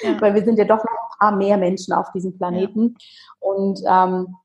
Ja. 0.02 0.20
Weil 0.20 0.34
wir 0.34 0.44
sind 0.44 0.58
ja 0.58 0.64
doch 0.64 0.82
noch 0.84 0.92
ein 0.92 1.18
paar 1.18 1.36
mehr 1.36 1.56
Menschen 1.56 1.92
auf 1.92 2.10
diesem 2.12 2.36
Planeten. 2.36 2.96
Ja. 2.96 3.48
Und 3.48 3.80
ähm, 3.86 4.36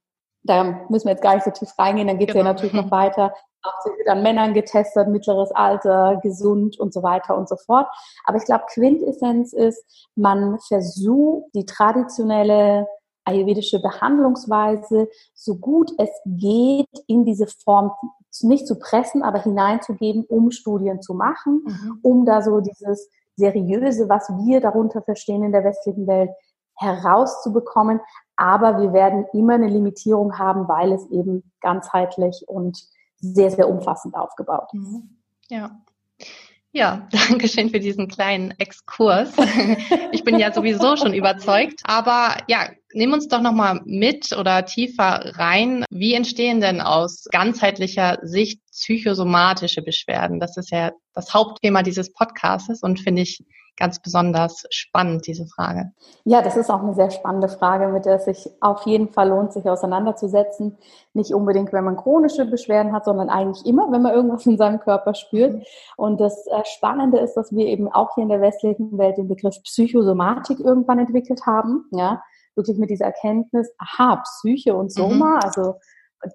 da 0.44 0.86
müssen 0.90 1.06
wir 1.06 1.14
jetzt 1.14 1.24
gar 1.24 1.36
nicht 1.36 1.44
so 1.44 1.52
tief 1.52 1.72
reingehen, 1.78 2.08
dann 2.08 2.18
geht 2.18 2.30
es 2.30 2.34
genau. 2.34 2.46
ja 2.46 2.54
natürlich 2.54 2.74
noch 2.74 2.92
weiter. 2.92 3.34
Auch 3.62 3.86
wird 3.98 4.08
an 4.08 4.24
Männern 4.24 4.54
getestet, 4.54 5.10
mittleres 5.10 5.52
Alter, 5.52 6.20
gesund 6.24 6.80
und 6.80 6.94
so 6.94 7.04
weiter 7.04 7.38
und 7.38 7.50
so 7.50 7.58
fort. 7.58 7.88
Aber 8.24 8.38
ich 8.38 8.46
glaube, 8.46 8.64
Quintessenz 8.74 9.52
ist, 9.52 9.84
man 10.16 10.60
versucht, 10.60 11.54
die 11.54 11.66
traditionelle 11.66 12.88
ayurvedische 13.26 13.80
Behandlungsweise 13.80 15.10
so 15.34 15.56
gut 15.56 15.92
es 15.98 16.10
geht 16.26 16.88
in 17.08 17.26
diese 17.26 17.48
Form 17.64 17.92
nicht 18.42 18.68
zu 18.68 18.80
pressen, 18.80 19.24
aber 19.24 19.42
hineinzugeben, 19.44 20.24
um 20.26 20.52
Studien 20.52 21.02
zu 21.02 21.14
machen, 21.14 21.64
mhm. 21.66 22.00
um 22.02 22.26
da 22.26 22.42
so 22.42 22.62
dieses 22.62 23.10
seriöse, 23.36 24.10
was 24.10 24.30
wir 24.30 24.62
darunter 24.62 25.02
verstehen 25.02 25.44
in 25.44 25.52
der 25.52 25.64
westlichen 25.64 26.08
Welt, 26.08 26.32
herauszubekommen. 26.76 28.00
Aber 28.40 28.80
wir 28.80 28.94
werden 28.94 29.26
immer 29.34 29.56
eine 29.56 29.68
Limitierung 29.68 30.40
haben, 30.40 30.70
weil 30.70 30.94
es 30.94 31.06
eben 31.12 31.52
ganzheitlich 31.60 32.46
und 32.48 32.82
sehr, 33.18 33.52
sehr 33.52 33.68
umfassend 33.68 34.16
aufgebaut 34.16 34.70
ist. 34.74 34.80
Mhm. 34.80 35.10
Ja. 35.50 35.82
Ja, 36.72 37.10
danke 37.28 37.50
schön 37.50 37.70
für 37.70 37.82
diesen 37.82 38.08
kleinen 38.08 38.52
Exkurs. 38.52 39.34
Ich 40.12 40.24
bin 40.24 40.40
ja 40.40 40.54
sowieso 40.54 40.96
schon 40.96 41.14
überzeugt, 41.14 41.82
aber 41.84 42.38
ja, 42.48 42.70
nimm 42.94 43.14
uns 43.14 43.28
doch 43.28 43.42
nochmal 43.42 43.82
mit 43.86 44.36
oder 44.38 44.66
tiefer 44.66 45.38
rein. 45.38 45.86
Wie 45.90 46.14
entstehen 46.14 46.62
denn 46.62 46.82
aus 46.82 47.26
ganzheitlicher 47.32 48.20
Sicht 48.22 48.62
psychosomatische 48.72 49.82
Beschwerden? 49.82 50.40
Das 50.40 50.58
ist 50.58 50.72
ja 50.72 50.92
das 51.14 51.34
Hauptthema 51.34 51.84
dieses 51.84 52.12
Podcasts 52.14 52.82
und 52.82 53.00
finde 53.00 53.24
ich 53.24 53.44
ganz 53.80 54.00
besonders 54.00 54.66
spannend, 54.70 55.26
diese 55.26 55.48
Frage. 55.48 55.92
Ja, 56.26 56.42
das 56.42 56.58
ist 56.58 56.70
auch 56.70 56.84
eine 56.84 56.94
sehr 56.94 57.10
spannende 57.10 57.48
Frage, 57.48 57.88
mit 57.88 58.06
der 58.06 58.16
es 58.16 58.26
sich 58.26 58.50
auf 58.62 58.86
jeden 58.86 59.10
Fall 59.10 59.30
lohnt, 59.30 59.54
sich 59.54 59.68
auseinanderzusetzen. 59.68 60.78
Nicht 61.14 61.34
unbedingt, 61.34 61.74
wenn 61.74 61.86
man 61.86 61.96
chronische 61.96 62.46
Beschwerden 62.46 62.92
hat, 62.92 63.06
sondern 63.06 63.30
eigentlich 63.30 63.66
immer, 63.66 63.92
wenn 63.92 64.02
man 64.02 64.14
irgendwas 64.14 64.46
in 64.46 64.58
seinem 64.58 64.80
Körper 64.80 65.16
spürt. 65.16 65.66
Und 65.98 66.20
das 66.20 66.46
äh, 66.48 66.64
Spannende 66.66 67.20
ist, 67.20 67.36
dass 67.36 67.52
wir 67.52 67.66
eben 67.66 67.92
auch 67.92 68.14
hier 68.16 68.24
in 68.24 68.30
der 68.30 68.42
westlichen 68.42 68.98
Welt 68.98 69.18
den 69.18 69.28
Begriff 69.28 69.56
Psychosomatik 69.64 70.60
irgendwann 70.60 71.00
entwickelt 71.00 71.46
haben. 71.46 71.86
Ja, 71.92 72.22
wirklich 72.56 72.78
mit 72.78 72.90
dieser 72.90 73.06
Erkenntnis, 73.06 73.72
aha, 73.78 74.18
Psyche 74.18 74.76
und 74.76 74.92
Soma, 74.92 75.36
mhm. 75.36 75.40
also 75.42 75.76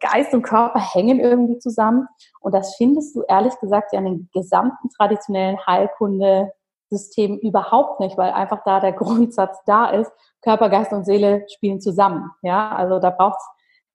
Geist 0.01 0.33
und 0.33 0.43
Körper 0.43 0.81
hängen 0.81 1.21
irgendwie 1.21 1.59
zusammen. 1.59 2.09
Und 2.41 2.55
das 2.55 2.75
findest 2.77 3.15
du 3.15 3.23
ehrlich 3.29 3.59
gesagt 3.61 3.93
ja 3.93 3.99
in 3.99 4.07
den 4.07 4.29
gesamten 4.33 4.89
traditionellen 4.97 5.59
Heilkunde 5.67 6.53
System 6.97 7.39
überhaupt 7.39 8.01
nicht, 8.01 8.17
weil 8.17 8.33
einfach 8.33 8.63
da 8.65 8.81
der 8.81 8.93
Grundsatz 9.03 9.59
da 9.67 9.87
ist, 9.87 10.11
Körper, 10.43 10.69
Geist 10.69 10.93
und 10.93 11.05
Seele 11.05 11.47
spielen 11.49 11.81
zusammen. 11.81 12.31
Ja, 12.43 12.75
also 12.75 12.99
da 12.99 13.11
braucht 13.11 13.39
es 13.39 13.47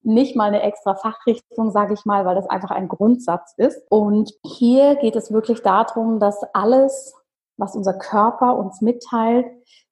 nicht 0.01 0.35
mal 0.35 0.45
eine 0.45 0.61
extra 0.61 0.95
Fachrichtung, 0.95 1.71
sage 1.71 1.93
ich 1.93 2.05
mal, 2.05 2.25
weil 2.25 2.35
das 2.35 2.49
einfach 2.49 2.71
ein 2.71 2.87
Grundsatz 2.87 3.53
ist. 3.57 3.79
Und 3.89 4.31
hier 4.43 4.95
geht 4.95 5.15
es 5.15 5.31
wirklich 5.31 5.61
darum, 5.61 6.19
dass 6.19 6.41
alles, 6.53 7.13
was 7.57 7.75
unser 7.75 7.93
Körper 7.93 8.57
uns 8.57 8.81
mitteilt, 8.81 9.45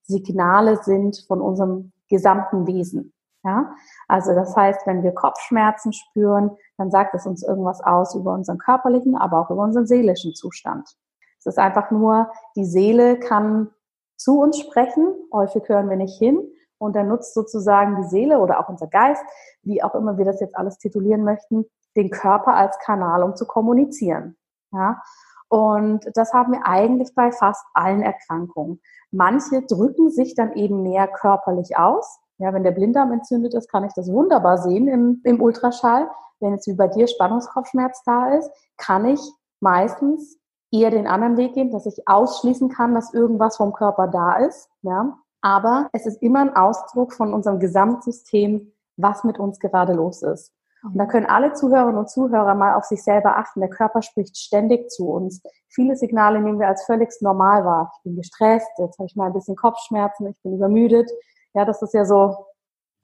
Signale 0.03 0.77
sind 0.83 1.23
von 1.27 1.41
unserem 1.41 1.91
gesamten 2.09 2.65
Wesen. 2.67 3.13
Ja, 3.43 3.73
also 4.07 4.33
das 4.33 4.55
heißt, 4.55 4.87
wenn 4.87 5.03
wir 5.03 5.13
Kopfschmerzen 5.13 5.93
spüren, 5.93 6.51
dann 6.77 6.91
sagt 6.91 7.13
es 7.13 7.25
uns 7.25 7.43
irgendwas 7.43 7.81
aus 7.81 8.15
über 8.15 8.33
unseren 8.33 8.57
körperlichen, 8.57 9.15
aber 9.15 9.39
auch 9.39 9.49
über 9.49 9.63
unseren 9.63 9.87
seelischen 9.87 10.33
Zustand. 10.33 10.89
Es 11.39 11.45
ist 11.45 11.59
einfach 11.59 11.91
nur, 11.91 12.31
die 12.55 12.65
Seele 12.65 13.19
kann 13.19 13.69
zu 14.17 14.39
uns 14.41 14.59
sprechen, 14.59 15.13
häufig 15.31 15.67
hören 15.69 15.89
wir 15.89 15.97
nicht 15.97 16.17
hin 16.17 16.39
und 16.79 16.95
dann 16.95 17.07
nutzt 17.07 17.33
sozusagen 17.33 17.95
die 18.01 18.07
Seele 18.07 18.39
oder 18.39 18.59
auch 18.59 18.69
unser 18.69 18.87
Geist, 18.87 19.23
wie 19.63 19.83
auch 19.83 19.95
immer 19.95 20.17
wir 20.17 20.25
das 20.25 20.39
jetzt 20.39 20.55
alles 20.55 20.77
titulieren 20.77 21.23
möchten, 21.23 21.65
den 21.95 22.09
Körper 22.09 22.55
als 22.55 22.77
Kanal, 22.79 23.23
um 23.23 23.35
zu 23.35 23.45
kommunizieren. 23.45 24.37
Ja? 24.71 25.01
Und 25.49 26.05
das 26.15 26.33
haben 26.33 26.53
wir 26.53 26.65
eigentlich 26.65 27.15
bei 27.15 27.31
fast 27.31 27.65
allen 27.73 28.01
Erkrankungen. 28.01 28.81
Manche 29.11 29.61
drücken 29.61 30.09
sich 30.09 30.35
dann 30.35 30.53
eben 30.53 30.83
mehr 30.83 31.07
körperlich 31.07 31.77
aus. 31.77 32.19
Ja, 32.39 32.53
wenn 32.53 32.63
der 32.63 32.71
Blinddarm 32.71 33.13
entzündet 33.13 33.53
ist, 33.53 33.71
kann 33.71 33.85
ich 33.85 33.93
das 33.93 34.11
wunderbar 34.11 34.57
sehen 34.57 34.87
im, 34.87 35.21
im 35.23 35.41
Ultraschall. 35.41 36.09
Wenn 36.39 36.53
jetzt 36.53 36.67
wie 36.67 36.75
bei 36.75 36.87
dir 36.87 37.07
Spannungskopfschmerz 37.07 38.03
da 38.03 38.33
ist, 38.33 38.51
kann 38.77 39.05
ich 39.05 39.21
meistens 39.59 40.37
eher 40.71 40.91
den 40.91 41.07
anderen 41.07 41.37
Weg 41.37 41.53
gehen, 41.53 41.71
dass 41.71 41.85
ich 41.85 42.07
ausschließen 42.07 42.69
kann, 42.69 42.95
dass 42.95 43.13
irgendwas 43.13 43.57
vom 43.57 43.73
Körper 43.73 44.07
da 44.07 44.37
ist. 44.37 44.69
Ja? 44.81 45.17
Aber 45.41 45.89
es 45.93 46.05
ist 46.05 46.21
immer 46.21 46.41
ein 46.41 46.55
Ausdruck 46.55 47.13
von 47.13 47.33
unserem 47.33 47.59
Gesamtsystem, 47.59 48.73
was 48.97 49.23
mit 49.23 49.39
uns 49.39 49.59
gerade 49.59 49.93
los 49.93 50.21
ist. 50.23 50.51
Und 50.83 50.97
da 50.97 51.05
können 51.05 51.25
alle 51.25 51.53
Zuhörerinnen 51.53 51.97
und 51.97 52.09
Zuhörer 52.09 52.55
mal 52.55 52.75
auf 52.75 52.85
sich 52.85 53.03
selber 53.03 53.37
achten. 53.37 53.61
Der 53.61 53.69
Körper 53.69 54.01
spricht 54.01 54.37
ständig 54.37 54.89
zu 54.91 55.09
uns. 55.09 55.41
Viele 55.69 55.95
Signale 55.95 56.39
nehmen 56.39 56.59
wir 56.59 56.67
als 56.67 56.85
völlig 56.85 57.09
normal 57.21 57.65
wahr. 57.65 57.91
Ich 57.97 58.03
bin 58.03 58.15
gestresst, 58.15 58.69
jetzt 58.77 58.97
habe 58.97 59.07
ich 59.07 59.15
mal 59.15 59.27
ein 59.27 59.33
bisschen 59.33 59.55
Kopfschmerzen, 59.55 60.27
ich 60.27 60.37
bin 60.43 60.53
übermüdet. 60.53 61.09
Ja, 61.53 61.65
das 61.65 61.81
ist 61.81 61.93
ja 61.93 62.05
so 62.05 62.46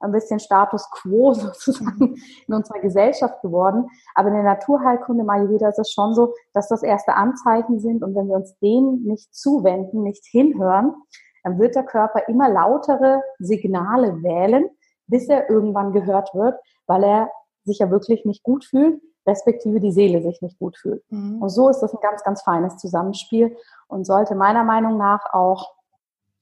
ein 0.04 0.12
bisschen 0.12 0.38
Status 0.38 0.88
quo 0.90 1.32
sozusagen 1.34 2.16
in 2.46 2.54
unserer 2.54 2.80
Gesellschaft 2.80 3.40
geworden. 3.42 3.88
Aber 4.14 4.28
in 4.28 4.34
der 4.34 4.44
Naturheilkunde 4.44 5.22
im 5.22 5.30
Ayurveda 5.30 5.68
ist 5.68 5.78
es 5.78 5.92
schon 5.92 6.14
so, 6.14 6.34
dass 6.52 6.68
das 6.68 6.82
erste 6.82 7.14
Anzeichen 7.14 7.80
sind. 7.80 8.02
Und 8.02 8.14
wenn 8.14 8.28
wir 8.28 8.36
uns 8.36 8.56
denen 8.58 9.02
nicht 9.04 9.34
zuwenden, 9.34 10.02
nicht 10.02 10.24
hinhören, 10.26 10.94
dann 11.42 11.58
wird 11.58 11.74
der 11.74 11.84
Körper 11.84 12.28
immer 12.28 12.48
lautere 12.48 13.22
Signale 13.38 14.22
wählen, 14.22 14.68
bis 15.06 15.28
er 15.28 15.50
irgendwann 15.50 15.92
gehört 15.92 16.34
wird, 16.34 16.58
weil 16.86 17.04
er 17.04 17.30
sich 17.64 17.78
ja 17.78 17.90
wirklich 17.90 18.24
nicht 18.24 18.42
gut 18.42 18.64
fühlt, 18.64 19.00
respektive 19.26 19.80
die 19.80 19.92
Seele 19.92 20.22
sich 20.22 20.40
nicht 20.42 20.58
gut 20.58 20.76
fühlt. 20.76 21.02
Mhm. 21.10 21.42
Und 21.42 21.48
so 21.48 21.68
ist 21.68 21.80
das 21.80 21.92
ein 21.92 22.00
ganz, 22.00 22.22
ganz 22.22 22.42
feines 22.42 22.76
Zusammenspiel 22.76 23.56
und 23.88 24.04
sollte 24.04 24.34
meiner 24.34 24.64
Meinung 24.64 24.96
nach 24.98 25.32
auch, 25.32 25.74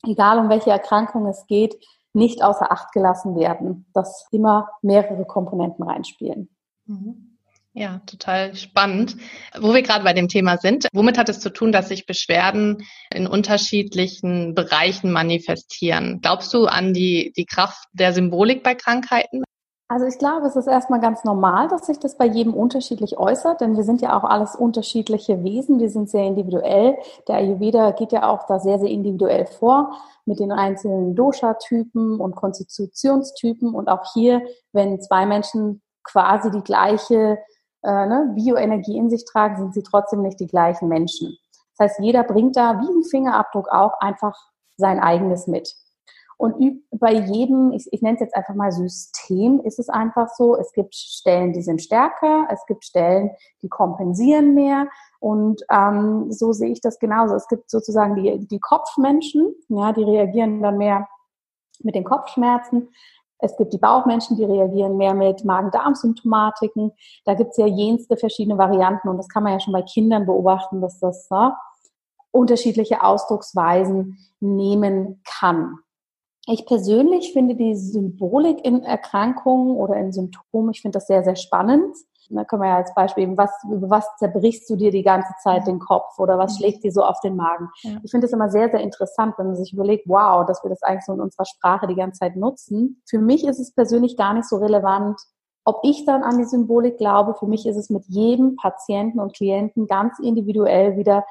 egal 0.07 0.38
um 0.38 0.49
welche 0.49 0.71
Erkrankung 0.71 1.26
es 1.26 1.47
geht, 1.47 1.76
nicht 2.12 2.42
außer 2.42 2.71
Acht 2.71 2.92
gelassen 2.92 3.37
werden, 3.37 3.87
dass 3.95 4.26
immer 4.31 4.69
mehrere 4.83 5.25
Komponenten 5.25 5.85
reinspielen. 5.85 6.49
Mhm. 6.87 7.33
Ja, 7.75 8.02
total 8.04 8.54
spannend. 8.54 9.16
Wo 9.59 9.73
wir 9.73 9.81
gerade 9.83 10.04
bei 10.04 10.12
dem 10.12 10.28
Thema 10.28 10.59
sind, 10.59 10.88
womit 10.92 11.16
hat 11.16 11.31
es 11.31 11.40
zu 11.40 11.50
tun, 11.50 11.73
dass 11.73 11.88
sich 11.88 12.04
Beschwerden 12.04 12.87
in 13.11 13.26
unterschiedlichen 13.26 14.54
Bereichen 14.54 15.11
manifestieren? 15.11 16.21
Glaubst 16.21 16.52
du 16.52 16.66
an 16.66 16.92
die, 16.92 17.33
die 17.35 17.47
Kraft 17.47 17.88
der 17.95 18.12
Symbolik 18.12 18.62
bei 18.62 18.75
Krankheiten? 18.75 19.42
Also 19.92 20.06
ich 20.06 20.16
glaube, 20.16 20.46
es 20.46 20.56
ist 20.56 20.68
erstmal 20.68 21.00
ganz 21.00 21.22
normal, 21.22 21.68
dass 21.68 21.84
sich 21.84 21.99
das 21.99 22.16
bei 22.16 22.25
jedem 22.25 22.54
unterschiedlich 22.54 23.18
äußert, 23.18 23.61
denn 23.61 23.76
wir 23.76 23.84
sind 23.84 24.00
ja 24.00 24.16
auch 24.16 24.25
alles 24.25 24.56
unterschiedliche 24.56 25.44
Wesen, 25.44 25.80
wir 25.80 25.90
sind 25.90 26.08
sehr 26.08 26.25
individuell. 26.25 26.96
Der 27.28 27.37
Ayurveda 27.37 27.90
geht 27.90 28.11
ja 28.11 28.26
auch 28.26 28.46
da 28.46 28.58
sehr, 28.58 28.78
sehr 28.78 28.88
individuell 28.88 29.44
vor 29.44 29.92
mit 30.25 30.40
den 30.40 30.50
einzelnen 30.50 31.14
Dosha-Typen 31.14 32.20
und 32.20 32.34
Konstitutionstypen 32.34 33.75
und 33.75 33.88
auch 33.88 34.14
hier, 34.14 34.40
wenn 34.72 34.99
zwei 35.02 35.26
Menschen 35.26 35.82
quasi 36.04 36.50
die 36.50 36.62
gleiche 36.64 37.37
äh, 37.82 38.06
ne, 38.06 38.32
Bioenergie 38.34 38.96
in 38.96 39.11
sich 39.11 39.26
tragen, 39.26 39.58
sind 39.58 39.75
sie 39.75 39.82
trotzdem 39.82 40.22
nicht 40.22 40.40
die 40.40 40.46
gleichen 40.46 40.88
Menschen. 40.88 41.37
Das 41.76 41.90
heißt, 41.90 42.00
jeder 42.00 42.25
bringt 42.25 42.56
da 42.56 42.80
wie 42.80 42.88
ein 42.88 43.04
Fingerabdruck 43.04 43.68
auch 43.70 44.00
einfach 44.00 44.38
sein 44.78 45.00
eigenes 45.00 45.46
mit. 45.46 45.75
Und 46.42 46.82
bei 46.90 47.12
jedem, 47.12 47.70
ich, 47.70 47.87
ich 47.92 48.02
nenne 48.02 48.16
es 48.16 48.20
jetzt 48.20 48.34
einfach 48.34 48.56
mal 48.56 48.72
System, 48.72 49.61
ist 49.61 49.78
es 49.78 49.88
einfach 49.88 50.28
so, 50.28 50.56
es 50.56 50.72
gibt 50.72 50.92
Stellen, 50.92 51.52
die 51.52 51.62
sind 51.62 51.80
stärker, 51.80 52.49
es 52.50 52.66
gibt 52.66 52.84
Stellen, 52.84 53.30
die 53.62 53.68
kompensieren 53.68 54.52
mehr. 54.52 54.88
Und 55.20 55.62
ähm, 55.70 56.32
so 56.32 56.52
sehe 56.52 56.72
ich 56.72 56.80
das 56.80 56.99
genauso. 56.99 57.37
Es 57.37 57.46
gibt 57.46 57.70
sozusagen 57.70 58.16
die, 58.16 58.44
die 58.49 58.58
Kopfmenschen, 58.58 59.54
ja, 59.68 59.92
die 59.92 60.02
reagieren 60.02 60.61
dann 60.61 60.78
mehr 60.78 61.06
mit 61.78 61.94
den 61.94 62.02
Kopfschmerzen. 62.02 62.88
Es 63.38 63.56
gibt 63.56 63.72
die 63.72 63.78
Bauchmenschen, 63.78 64.37
die 64.37 64.44
reagieren 64.44 64.96
mehr 64.96 65.14
mit 65.14 65.44
Magen-Darm-Symptomatiken. 65.44 66.90
Da 67.25 67.34
gibt 67.34 67.52
es 67.52 67.56
ja 67.56 67.66
jenste 67.66 68.16
verschiedene 68.16 68.58
Varianten 68.58 69.08
und 69.08 69.16
das 69.16 69.28
kann 69.28 69.44
man 69.44 69.52
ja 69.52 69.61
schon 69.61 69.75
bei 69.75 69.82
Kindern 69.82 70.26
beobachten, 70.26 70.80
dass 70.80 70.99
das 70.99 71.28
ja, 71.30 71.56
unterschiedliche 72.32 73.04
Ausdrucksweisen 73.04 74.18
nehmen 74.40 75.22
kann. 75.25 75.78
Ich 76.46 76.66
persönlich 76.66 77.32
finde 77.32 77.54
die 77.54 77.76
Symbolik 77.76 78.64
in 78.64 78.82
Erkrankungen 78.82 79.76
oder 79.76 79.96
in 79.96 80.12
Symptomen, 80.12 80.70
ich 80.70 80.82
finde 80.82 80.96
das 80.96 81.06
sehr, 81.06 81.22
sehr 81.22 81.37
spannend. 81.37 81.94
Da 82.30 82.44
können 82.44 82.62
wir 82.62 82.68
ja 82.68 82.76
als 82.76 82.94
Beispiel 82.94 83.25
eben, 83.25 83.37
was, 83.37 83.50
über 83.70 83.90
was 83.90 84.06
zerbrichst 84.18 84.68
du 84.70 84.76
dir 84.76 84.90
die 84.90 85.02
ganze 85.02 85.32
Zeit 85.42 85.66
den 85.66 85.78
Kopf 85.78 86.18
oder 86.18 86.38
was 86.38 86.56
schlägt 86.56 86.82
dir 86.82 86.92
so 86.92 87.02
auf 87.04 87.20
den 87.20 87.37
Magen? 87.37 87.68
Ja. 87.82 87.99
Ich 88.02 88.11
finde 88.11 88.26
das 88.26 88.32
immer 88.32 88.49
sehr, 88.49 88.70
sehr 88.70 88.80
interessant, 88.80 89.34
wenn 89.37 89.49
man 89.49 89.56
sich 89.56 89.72
überlegt, 89.72 90.08
wow, 90.08 90.46
dass 90.46 90.62
wir 90.64 90.70
das 90.70 90.82
eigentlich 90.82 91.04
so 91.04 91.12
in 91.12 91.20
unserer 91.20 91.44
Sprache 91.44 91.87
die 91.87 91.94
ganze 91.94 92.20
Zeit 92.20 92.37
nutzen. 92.37 93.02
Für 93.06 93.18
mich 93.18 93.44
ist 93.44 93.58
es 93.58 93.75
persönlich 93.75 94.16
gar 94.16 94.34
nicht 94.34 94.49
so 94.49 94.56
relevant, 94.56 95.20
ob 95.64 95.80
ich 95.82 96.06
dann 96.06 96.22
an 96.22 96.38
die 96.38 96.44
Symbolik 96.44 96.96
glaube. 96.96 97.34
Für 97.34 97.46
mich 97.46 97.66
ist 97.66 97.76
es 97.76 97.90
mit 97.90 98.04
jedem 98.06 98.56
Patienten 98.56 99.20
und 99.20 99.34
Klienten 99.34 99.87
ganz 99.87 100.18
individuell 100.18 100.96
wieder 100.96 101.25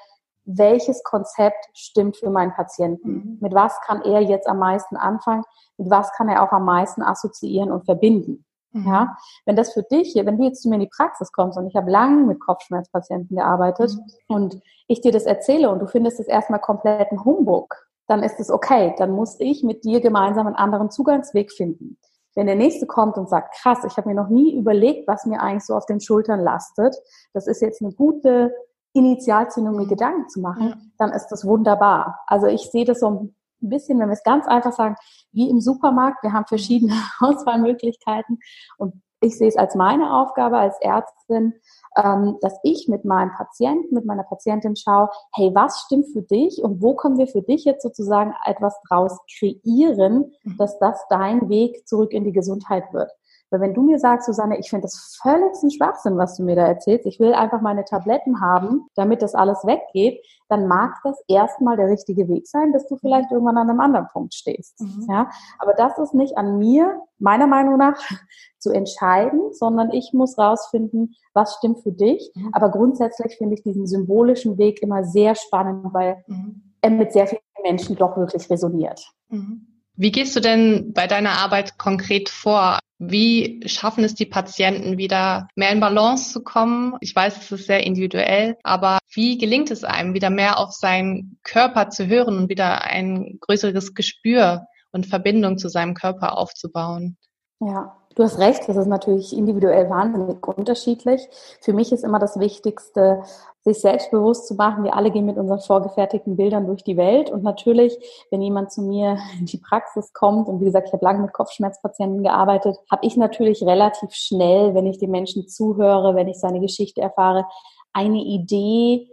welches 0.57 1.03
Konzept 1.03 1.69
stimmt 1.73 2.17
für 2.17 2.29
meinen 2.29 2.53
Patienten. 2.53 3.11
Mhm. 3.11 3.37
Mit 3.41 3.53
was 3.53 3.79
kann 3.81 4.01
er 4.01 4.21
jetzt 4.21 4.47
am 4.47 4.59
meisten 4.59 4.97
anfangen? 4.97 5.43
Mit 5.77 5.89
was 5.89 6.11
kann 6.13 6.29
er 6.29 6.43
auch 6.43 6.51
am 6.51 6.65
meisten 6.65 7.01
assoziieren 7.01 7.71
und 7.71 7.85
verbinden? 7.85 8.45
Mhm. 8.73 8.87
Ja, 8.87 9.17
wenn 9.45 9.55
das 9.55 9.73
für 9.73 9.83
dich, 9.83 10.15
wenn 10.15 10.37
du 10.37 10.45
jetzt 10.45 10.61
zu 10.61 10.69
mir 10.69 10.75
in 10.75 10.81
die 10.81 10.91
Praxis 10.95 11.31
kommst 11.31 11.57
und 11.57 11.67
ich 11.67 11.75
habe 11.75 11.91
lange 11.91 12.25
mit 12.25 12.39
Kopfschmerzpatienten 12.39 13.35
gearbeitet 13.35 13.91
mhm. 13.91 14.35
und 14.35 14.61
ich 14.87 15.01
dir 15.01 15.11
das 15.11 15.23
erzähle 15.23 15.69
und 15.69 15.79
du 15.79 15.87
findest 15.87 16.19
es 16.19 16.27
erstmal 16.27 16.59
komplett 16.59 17.11
ein 17.11 17.23
Humbug, 17.23 17.75
dann 18.07 18.23
ist 18.23 18.39
es 18.39 18.49
okay. 18.49 18.93
Dann 18.97 19.11
muss 19.11 19.39
ich 19.39 19.63
mit 19.63 19.83
dir 19.83 20.01
gemeinsam 20.01 20.47
einen 20.47 20.55
anderen 20.55 20.89
Zugangsweg 20.89 21.51
finden. 21.51 21.97
Wenn 22.33 22.47
der 22.47 22.55
nächste 22.55 22.85
kommt 22.85 23.17
und 23.17 23.29
sagt, 23.29 23.55
krass, 23.55 23.83
ich 23.85 23.97
habe 23.97 24.07
mir 24.07 24.15
noch 24.15 24.29
nie 24.29 24.55
überlegt, 24.55 25.07
was 25.07 25.25
mir 25.25 25.41
eigentlich 25.41 25.65
so 25.65 25.75
auf 25.75 25.85
den 25.85 25.99
Schultern 25.99 26.39
lastet, 26.39 26.95
das 27.33 27.47
ist 27.47 27.61
jetzt 27.61 27.81
eine 27.81 27.91
gute 27.91 28.53
Initialzündung, 28.93 29.75
mir. 29.75 29.87
Gedanken 29.87 30.29
zu 30.29 30.41
machen, 30.41 30.69
ja. 30.69 30.75
dann 30.97 31.11
ist 31.11 31.27
das 31.27 31.45
wunderbar. 31.45 32.19
Also 32.27 32.47
ich 32.47 32.69
sehe 32.71 32.85
das 32.85 32.99
so 32.99 33.09
ein 33.09 33.35
bisschen, 33.59 33.99
wenn 33.99 34.09
wir 34.09 34.13
es 34.13 34.23
ganz 34.23 34.47
einfach 34.47 34.73
sagen, 34.73 34.95
wie 35.31 35.49
im 35.49 35.61
Supermarkt, 35.61 36.23
wir 36.23 36.33
haben 36.33 36.45
verschiedene 36.45 36.93
Auswahlmöglichkeiten 37.19 38.39
und 38.77 38.93
ich 39.23 39.37
sehe 39.37 39.47
es 39.47 39.55
als 39.55 39.75
meine 39.75 40.13
Aufgabe 40.13 40.57
als 40.57 40.75
Ärztin, 40.81 41.53
ähm, 41.95 42.37
dass 42.41 42.57
ich 42.63 42.87
mit 42.87 43.05
meinem 43.05 43.31
Patienten, 43.31 43.93
mit 43.93 44.05
meiner 44.05 44.23
Patientin 44.23 44.75
schaue, 44.75 45.09
hey, 45.35 45.51
was 45.53 45.81
stimmt 45.81 46.07
für 46.11 46.23
dich 46.23 46.61
und 46.63 46.81
wo 46.81 46.95
können 46.95 47.19
wir 47.19 47.27
für 47.27 47.43
dich 47.43 47.63
jetzt 47.63 47.83
sozusagen 47.83 48.33
etwas 48.45 48.75
draus 48.89 49.19
kreieren, 49.37 50.31
mhm. 50.43 50.57
dass 50.57 50.79
das 50.79 50.99
dein 51.09 51.49
Weg 51.49 51.87
zurück 51.87 52.13
in 52.13 52.23
die 52.23 52.31
Gesundheit 52.31 52.91
wird. 52.93 53.11
Weil 53.51 53.59
wenn 53.59 53.73
du 53.73 53.81
mir 53.81 53.99
sagst, 53.99 54.25
Susanne, 54.25 54.57
ich 54.57 54.69
finde 54.69 54.83
das 54.83 55.19
völlig 55.21 55.61
ein 55.61 55.71
Schwachsinn, 55.71 56.17
was 56.17 56.37
du 56.37 56.43
mir 56.43 56.55
da 56.55 56.65
erzählst, 56.65 57.05
ich 57.05 57.19
will 57.19 57.33
einfach 57.33 57.59
meine 57.59 57.83
Tabletten 57.83 58.39
haben, 58.39 58.87
damit 58.95 59.21
das 59.21 59.35
alles 59.35 59.65
weggeht, 59.65 60.25
dann 60.47 60.67
mag 60.67 60.95
das 61.03 61.21
erstmal 61.27 61.75
der 61.75 61.87
richtige 61.87 62.27
Weg 62.29 62.47
sein, 62.47 62.71
dass 62.71 62.87
du 62.87 62.95
vielleicht 62.97 63.29
mhm. 63.29 63.35
irgendwann 63.35 63.57
an 63.57 63.69
einem 63.69 63.81
anderen 63.81 64.07
Punkt 64.07 64.33
stehst. 64.33 64.79
Mhm. 64.79 65.05
Ja, 65.09 65.29
aber 65.59 65.73
das 65.73 65.97
ist 65.97 66.13
nicht 66.13 66.37
an 66.37 66.57
mir, 66.57 67.01
meiner 67.19 67.47
Meinung 67.47 67.77
nach, 67.77 67.97
zu 68.59 68.71
entscheiden, 68.71 69.53
sondern 69.53 69.91
ich 69.91 70.11
muss 70.13 70.37
rausfinden, 70.37 71.15
was 71.33 71.55
stimmt 71.57 71.81
für 71.83 71.91
dich. 71.91 72.31
Mhm. 72.35 72.49
Aber 72.53 72.69
grundsätzlich 72.69 73.35
finde 73.37 73.55
ich 73.55 73.63
diesen 73.63 73.85
symbolischen 73.85 74.57
Weg 74.57 74.81
immer 74.81 75.03
sehr 75.03 75.35
spannend, 75.35 75.93
weil 75.93 76.23
mhm. 76.27 76.73
er 76.81 76.89
mit 76.91 77.11
sehr 77.11 77.27
vielen 77.27 77.41
Menschen 77.63 77.95
doch 77.97 78.15
wirklich 78.15 78.49
resoniert. 78.49 79.11
Mhm. 79.29 79.67
Wie 79.95 80.11
gehst 80.11 80.35
du 80.35 80.39
denn 80.39 80.93
bei 80.93 81.07
deiner 81.07 81.31
Arbeit 81.31 81.77
konkret 81.77 82.29
vor? 82.29 82.79
Wie 83.03 83.61
schaffen 83.65 84.03
es 84.03 84.13
die 84.13 84.27
Patienten 84.27 84.99
wieder 84.99 85.47
mehr 85.55 85.71
in 85.71 85.79
Balance 85.79 86.31
zu 86.31 86.43
kommen? 86.43 86.97
Ich 87.01 87.15
weiß, 87.15 87.35
es 87.35 87.51
ist 87.51 87.65
sehr 87.65 87.83
individuell, 87.83 88.57
aber 88.61 88.99
wie 89.11 89.39
gelingt 89.39 89.71
es 89.71 89.83
einem, 89.83 90.13
wieder 90.13 90.29
mehr 90.29 90.59
auf 90.59 90.71
seinen 90.71 91.39
Körper 91.41 91.89
zu 91.89 92.05
hören 92.05 92.37
und 92.37 92.49
wieder 92.49 92.83
ein 92.83 93.39
größeres 93.41 93.95
Gespür 93.95 94.67
und 94.91 95.07
Verbindung 95.07 95.57
zu 95.57 95.67
seinem 95.67 95.95
Körper 95.95 96.37
aufzubauen? 96.37 97.17
Ja, 97.59 97.97
du 98.15 98.23
hast 98.23 98.39
recht, 98.39 98.67
das 98.67 98.77
ist 98.77 98.87
natürlich 98.87 99.35
individuell 99.35 99.89
wahnsinnig 99.89 100.45
unterschiedlich. 100.45 101.27
Für 101.61 101.73
mich 101.73 101.91
ist 101.91 102.03
immer 102.03 102.19
das 102.19 102.39
Wichtigste, 102.39 103.23
sich 103.63 103.79
selbstbewusst 103.79 104.47
zu 104.47 104.55
machen. 104.55 104.83
Wir 104.83 104.95
alle 104.95 105.11
gehen 105.11 105.25
mit 105.25 105.37
unseren 105.37 105.59
vorgefertigten 105.59 106.35
Bildern 106.35 106.65
durch 106.65 106.83
die 106.83 106.97
Welt. 106.97 107.29
Und 107.29 107.43
natürlich, 107.43 107.97
wenn 108.31 108.41
jemand 108.41 108.71
zu 108.71 108.81
mir 108.81 109.17
in 109.39 109.45
die 109.45 109.59
Praxis 109.59 110.13
kommt, 110.13 110.47
und 110.47 110.61
wie 110.61 110.65
gesagt, 110.65 110.87
ich 110.87 110.93
habe 110.93 111.05
lange 111.05 111.21
mit 111.21 111.33
Kopfschmerzpatienten 111.33 112.23
gearbeitet, 112.23 112.77
habe 112.89 113.05
ich 113.05 113.17
natürlich 113.17 113.63
relativ 113.63 114.11
schnell, 114.13 114.73
wenn 114.73 114.87
ich 114.87 114.97
dem 114.97 115.11
Menschen 115.11 115.47
zuhöre, 115.47 116.15
wenn 116.15 116.27
ich 116.27 116.39
seine 116.39 116.59
Geschichte 116.59 117.01
erfahre, 117.01 117.45
eine 117.93 118.23
Idee, 118.23 119.09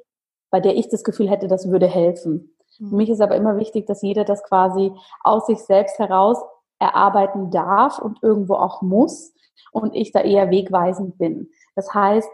bei 0.51 0.61
der 0.61 0.77
ich 0.77 0.89
das 0.89 1.05
Gefühl 1.05 1.29
hätte, 1.29 1.47
das 1.47 1.71
würde 1.71 1.87
helfen. 1.87 2.55
Mhm. 2.79 2.89
Für 2.89 2.97
mich 2.97 3.11
ist 3.11 3.21
aber 3.21 3.37
immer 3.37 3.59
wichtig, 3.59 3.87
dass 3.87 4.03
jeder 4.03 4.25
das 4.25 4.43
quasi 4.43 4.93
aus 5.23 5.47
sich 5.47 5.59
selbst 5.59 5.99
heraus 5.99 6.39
erarbeiten 6.79 7.51
darf 7.51 7.99
und 7.99 8.23
irgendwo 8.23 8.55
auch 8.55 8.83
muss 8.83 9.33
und 9.73 9.95
ich 9.95 10.13
da 10.13 10.21
eher 10.21 10.51
wegweisend 10.51 11.19
bin. 11.19 11.51
Das 11.75 11.93
heißt, 11.95 12.29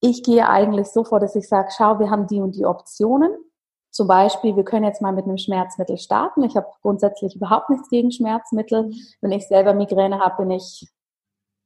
ich 0.00 0.22
gehe 0.22 0.48
eigentlich 0.48 0.88
so 0.88 1.04
vor, 1.04 1.20
dass 1.20 1.36
ich 1.36 1.48
sage, 1.48 1.70
schau, 1.76 1.98
wir 1.98 2.10
haben 2.10 2.26
die 2.26 2.40
und 2.40 2.54
die 2.54 2.66
Optionen. 2.66 3.32
Zum 3.90 4.08
Beispiel, 4.08 4.56
wir 4.56 4.64
können 4.64 4.84
jetzt 4.84 5.00
mal 5.00 5.12
mit 5.12 5.24
einem 5.24 5.38
Schmerzmittel 5.38 5.96
starten. 5.96 6.42
Ich 6.44 6.54
habe 6.54 6.66
grundsätzlich 6.82 7.34
überhaupt 7.34 7.70
nichts 7.70 7.88
gegen 7.88 8.10
Schmerzmittel. 8.10 8.90
Wenn 9.22 9.32
ich 9.32 9.48
selber 9.48 9.72
Migräne 9.72 10.20
habe, 10.20 10.42
bin 10.42 10.50
ich 10.50 10.86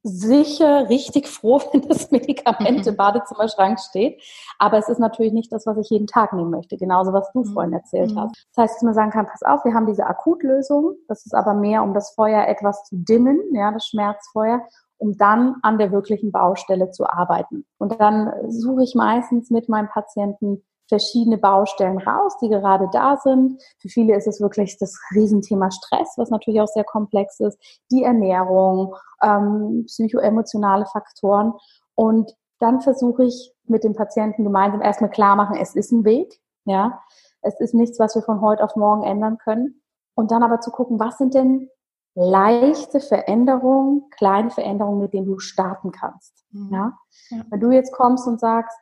sicher 0.02 0.88
richtig 0.88 1.28
froh, 1.28 1.60
wenn 1.72 1.82
das 1.82 2.10
Medikament 2.10 2.86
im 2.86 2.96
Badezimmerschrank 2.96 3.78
steht. 3.80 4.22
Aber 4.58 4.78
es 4.78 4.88
ist 4.88 4.98
natürlich 4.98 5.32
nicht 5.32 5.52
das, 5.52 5.66
was 5.66 5.78
ich 5.78 5.90
jeden 5.90 6.06
Tag 6.06 6.32
nehmen 6.32 6.50
möchte. 6.50 6.76
Genauso, 6.76 7.12
was 7.12 7.30
du 7.32 7.40
mhm. 7.40 7.52
vorhin 7.52 7.72
erzählt 7.72 8.12
mhm. 8.12 8.20
hast. 8.20 8.46
Das 8.54 8.64
heißt, 8.64 8.76
dass 8.76 8.82
man 8.82 8.94
sagen 8.94 9.10
kann, 9.10 9.26
pass 9.26 9.42
auf, 9.42 9.64
wir 9.64 9.74
haben 9.74 9.86
diese 9.86 10.06
Akutlösung. 10.06 10.94
Das 11.08 11.26
ist 11.26 11.34
aber 11.34 11.54
mehr, 11.54 11.82
um 11.82 11.94
das 11.94 12.14
Feuer 12.14 12.46
etwas 12.46 12.84
zu 12.84 12.96
dimmen, 12.96 13.38
ja, 13.52 13.72
das 13.72 13.86
Schmerzfeuer 13.86 14.62
um 15.00 15.16
dann 15.16 15.56
an 15.62 15.78
der 15.78 15.92
wirklichen 15.92 16.30
Baustelle 16.30 16.90
zu 16.90 17.08
arbeiten. 17.08 17.64
Und 17.78 17.98
dann 17.98 18.32
suche 18.48 18.82
ich 18.84 18.94
meistens 18.94 19.48
mit 19.48 19.66
meinem 19.68 19.88
Patienten 19.88 20.62
verschiedene 20.90 21.38
Baustellen 21.38 21.98
raus, 21.98 22.36
die 22.42 22.50
gerade 22.50 22.88
da 22.92 23.16
sind. 23.16 23.62
Für 23.78 23.88
viele 23.88 24.14
ist 24.14 24.26
es 24.26 24.40
wirklich 24.40 24.76
das 24.76 24.98
Riesenthema 25.14 25.70
Stress, 25.70 26.14
was 26.18 26.28
natürlich 26.28 26.60
auch 26.60 26.68
sehr 26.68 26.84
komplex 26.84 27.40
ist, 27.40 27.58
die 27.90 28.02
Ernährung, 28.02 28.94
ähm, 29.22 29.84
psychoemotionale 29.86 30.84
Faktoren. 30.86 31.54
Und 31.94 32.36
dann 32.58 32.82
versuche 32.82 33.24
ich 33.24 33.54
mit 33.64 33.84
dem 33.84 33.94
Patienten 33.94 34.44
gemeinsam 34.44 34.82
erstmal 34.82 35.10
klar 35.10 35.36
machen, 35.36 35.56
es 35.56 35.74
ist 35.74 35.92
ein 35.92 36.04
Weg, 36.04 36.40
ja. 36.64 37.00
Es 37.40 37.58
ist 37.58 37.72
nichts, 37.72 37.98
was 37.98 38.14
wir 38.14 38.22
von 38.22 38.42
heute 38.42 38.62
auf 38.62 38.76
morgen 38.76 39.02
ändern 39.02 39.38
können. 39.38 39.80
Und 40.14 40.30
dann 40.30 40.42
aber 40.42 40.60
zu 40.60 40.70
gucken, 40.70 41.00
was 41.00 41.16
sind 41.16 41.32
denn 41.32 41.70
leichte 42.14 43.00
Veränderungen, 43.00 44.04
kleine 44.10 44.50
Veränderungen, 44.50 45.00
mit 45.00 45.14
denen 45.14 45.26
du 45.26 45.38
starten 45.38 45.90
kannst. 45.90 46.44
Mhm. 46.50 46.68
Ja? 46.70 46.98
ja? 47.30 47.44
Wenn 47.48 47.60
du 47.60 47.70
jetzt 47.70 47.92
kommst 47.92 48.26
und 48.26 48.40
sagst, 48.40 48.76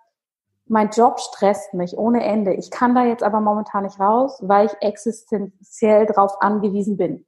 mein 0.68 0.90
Job 0.90 1.20
stresst 1.20 1.74
mich 1.74 1.96
ohne 1.96 2.22
Ende, 2.24 2.54
ich 2.54 2.70
kann 2.70 2.94
da 2.94 3.04
jetzt 3.04 3.22
aber 3.22 3.40
momentan 3.40 3.84
nicht 3.84 3.98
raus, 4.00 4.38
weil 4.42 4.66
ich 4.66 4.76
existenziell 4.80 6.06
darauf 6.06 6.40
angewiesen 6.42 6.96
bin. 6.96 7.24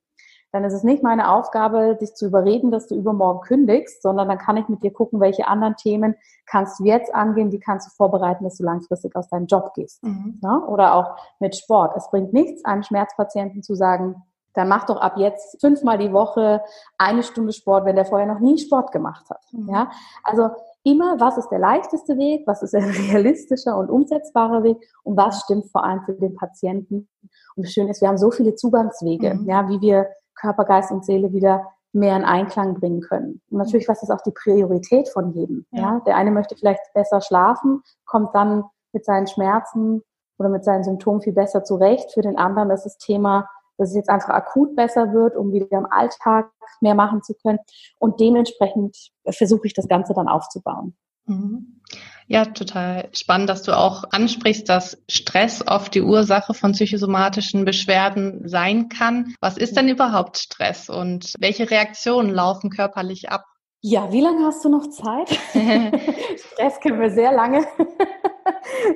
Dann 0.53 0.65
ist 0.65 0.73
es 0.73 0.83
nicht 0.83 1.03
meine 1.03 1.31
Aufgabe, 1.31 1.97
dich 2.01 2.15
zu 2.15 2.27
überreden, 2.27 2.73
dass 2.73 2.89
du 2.89 2.97
übermorgen 2.97 3.41
kündigst, 3.41 4.03
sondern 4.03 4.29
dann 4.29 4.39
kann 4.39 4.57
ich 4.57 4.69
mit 4.69 4.83
dir 4.83 4.93
gucken, 4.93 5.21
welche 5.21 5.47
anderen 5.47 5.77
Themen 5.77 6.17
kannst 6.47 6.81
du 6.81 6.85
jetzt 6.85 7.15
angehen, 7.15 7.51
die 7.51 7.61
kannst 7.61 7.87
du 7.87 7.91
vorbereiten, 7.95 8.43
dass 8.45 8.57
du 8.57 8.65
langfristig 8.65 9.15
aus 9.15 9.29
deinem 9.29 9.47
Job 9.47 9.75
gehst. 9.75 10.03
Mhm. 10.03 10.41
Ja? 10.43 10.59
Oder 10.67 10.95
auch 10.95 11.17
mit 11.39 11.55
Sport. 11.55 11.97
Es 11.97 12.11
bringt 12.11 12.33
nichts, 12.33 12.65
einem 12.65 12.83
Schmerzpatienten 12.83 13.63
zu 13.63 13.77
sagen, 13.77 14.23
dann 14.55 14.69
mach 14.69 14.87
doch 14.87 15.01
ab 15.01 15.17
jetzt 15.17 15.61
fünfmal 15.61 15.99
die 15.99 16.13
Woche 16.13 16.61
eine 16.99 17.23
Stunde 17.23 17.53
Sport, 17.53 17.85
wenn 17.85 17.95
der 17.95 18.05
vorher 18.05 18.27
noch 18.27 18.41
nie 18.41 18.59
Sport 18.59 18.91
gemacht 18.91 19.31
hat. 19.31 19.43
Mhm. 19.53 19.69
Ja, 19.69 19.91
also 20.25 20.51
immer, 20.83 21.21
was 21.21 21.39
ist 21.39 21.49
der 21.49 21.59
leichteste 21.59 22.17
Weg, 22.17 22.47
was 22.47 22.63
ist 22.63 22.75
ein 22.75 22.85
realistischer 23.11 23.77
und 23.77 23.91
umsetzbarer 23.91 24.63
Weg 24.63 24.77
und 25.03 25.17
was 25.17 25.41
stimmt 25.43 25.71
vor 25.71 25.85
allem 25.85 26.03
für 26.03 26.15
den 26.15 26.35
Patienten. 26.35 27.09
Und 27.57 27.67
das 27.67 27.73
Schöne 27.73 27.91
ist, 27.91 28.01
wir 28.01 28.09
haben 28.09 28.19
so 28.19 28.31
viele 28.31 28.55
Zugangswege, 28.55 29.35
mhm. 29.35 29.49
ja, 29.49 29.69
wie 29.69 29.81
wir 29.81 30.09
Körper, 30.35 30.65
Geist 30.65 30.91
und 30.91 31.05
Seele 31.05 31.33
wieder 31.33 31.67
mehr 31.93 32.17
in 32.17 32.25
Einklang 32.25 32.75
bringen 32.75 33.01
können. 33.01 33.43
Und 33.51 33.59
natürlich, 33.59 33.89
was 33.89 34.03
ist 34.03 34.11
auch 34.11 34.23
die 34.23 34.31
Priorität 34.31 35.09
von 35.09 35.33
jedem? 35.33 35.67
Ja. 35.73 35.81
ja. 35.81 36.03
Der 36.07 36.17
eine 36.17 36.31
möchte 36.31 36.57
vielleicht 36.57 36.81
besser 36.95 37.21
schlafen, 37.21 37.83
kommt 38.05 38.35
dann 38.35 38.65
mit 38.93 39.05
seinen 39.05 39.27
Schmerzen 39.27 40.03
oder 40.39 40.49
mit 40.49 40.65
seinen 40.65 40.85
Symptomen 40.85 41.21
viel 41.21 41.33
besser 41.33 41.65
zurecht. 41.65 42.13
Für 42.13 42.23
den 42.23 42.39
anderen 42.39 42.71
ist 42.71 42.85
das 42.85 42.97
Thema 42.97 43.49
dass 43.81 43.91
es 43.91 43.97
jetzt 43.97 44.11
einfach 44.11 44.29
akut 44.29 44.77
besser 44.77 45.15
wird, 45.15 45.37
um 45.37 45.53
wieder 45.53 45.67
im 45.71 45.87
Alltag 45.91 46.51
mehr 46.81 46.95
machen 46.95 47.23
zu 47.23 47.35
können. 47.35 47.59
Und 47.99 48.21
dementsprechend 48.21 48.97
versuche 49.31 49.67
ich 49.67 49.75
das 49.75 49.89
Ganze 49.89 50.15
dann 50.15 50.29
aufzubauen. 50.29 50.97
Mhm. 51.27 51.81
Ja, 52.27 52.45
total 52.45 53.09
spannend, 53.13 53.51
dass 53.51 53.63
du 53.63 53.77
auch 53.77 54.05
ansprichst, 54.13 54.69
dass 54.69 55.03
Stress 55.09 55.67
oft 55.67 55.95
die 55.95 56.03
Ursache 56.03 56.55
von 56.55 56.73
psychosomatischen 56.73 57.65
Beschwerden 57.65 58.49
sein 58.49 58.89
kann. 58.89 59.35
Was 59.41 59.57
ist 59.57 59.77
denn 59.77 59.89
überhaupt 59.89 60.39
Stress 60.39 60.89
und 60.89 61.35
welche 61.41 61.71
Reaktionen 61.71 62.31
laufen 62.31 62.71
körperlich 62.71 63.31
ab? 63.31 63.45
Ja, 63.83 64.13
wie 64.13 64.21
lange 64.21 64.47
hast 64.47 64.65
du 64.65 64.69
noch 64.69 64.89
Zeit? 64.91 65.31
Stress 66.53 66.79
können 66.81 67.01
wir 67.01 67.11
sehr 67.11 67.33
lange. 67.33 67.67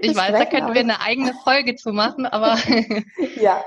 ich 0.00 0.14
weiß, 0.14 0.32
da 0.32 0.44
könnten 0.44 0.74
wir 0.74 0.82
eine 0.82 1.00
eigene 1.00 1.34
Folge 1.42 1.74
zu 1.74 1.90
machen, 1.92 2.26
aber. 2.26 2.56
ja, 3.40 3.64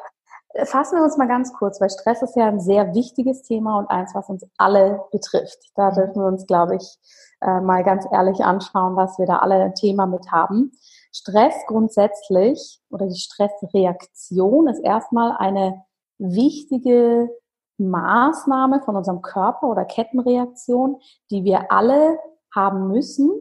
fassen 0.65 0.98
wir 0.98 1.04
uns 1.04 1.17
mal 1.17 1.28
ganz 1.28 1.54
kurz, 1.54 1.80
weil 1.80 1.89
Stress 1.89 2.22
ist 2.22 2.36
ja 2.36 2.48
ein 2.48 2.60
sehr 2.60 2.93
wichtiges 2.93 3.43
Thema 3.43 3.78
und 3.78 3.89
eins, 3.89 4.13
was 4.15 4.30
uns 4.30 4.46
alle 4.58 5.02
betrifft. 5.12 5.60
Da 5.76 5.91
mhm. 5.91 5.96
dürfen 5.96 6.15
wir 6.15 6.26
uns, 6.26 6.46
glaube 6.48 6.76
ich, 6.76 6.98
äh, 7.41 7.62
mal 7.62 7.84
ganz 7.84 8.06
ehrlich 8.12 8.43
anschauen, 8.43 8.96
was 8.96 9.17
wir 9.20 9.26
da 9.26 9.38
alle 9.38 9.56
ein 9.56 9.76
Thema 9.76 10.06
mit 10.06 10.32
haben. 10.32 10.72
Stress 11.12 11.56
grundsätzlich 11.67 12.82
oder 12.89 13.08
die 13.08 13.20
Stressreaktion 13.20 14.67
ist 14.67 14.80
erstmal 14.80 15.36
eine 15.38 15.84
wichtige 16.17 17.30
Maßnahme 17.78 18.82
von 18.82 18.96
unserem 18.96 19.22
Körper 19.22 19.67
oder 19.67 19.86
Kettenreaktion, 19.86 21.00
die 21.30 21.43
wir 21.43 21.72
alle 21.72 22.20
haben 22.54 22.88
müssen, 22.88 23.32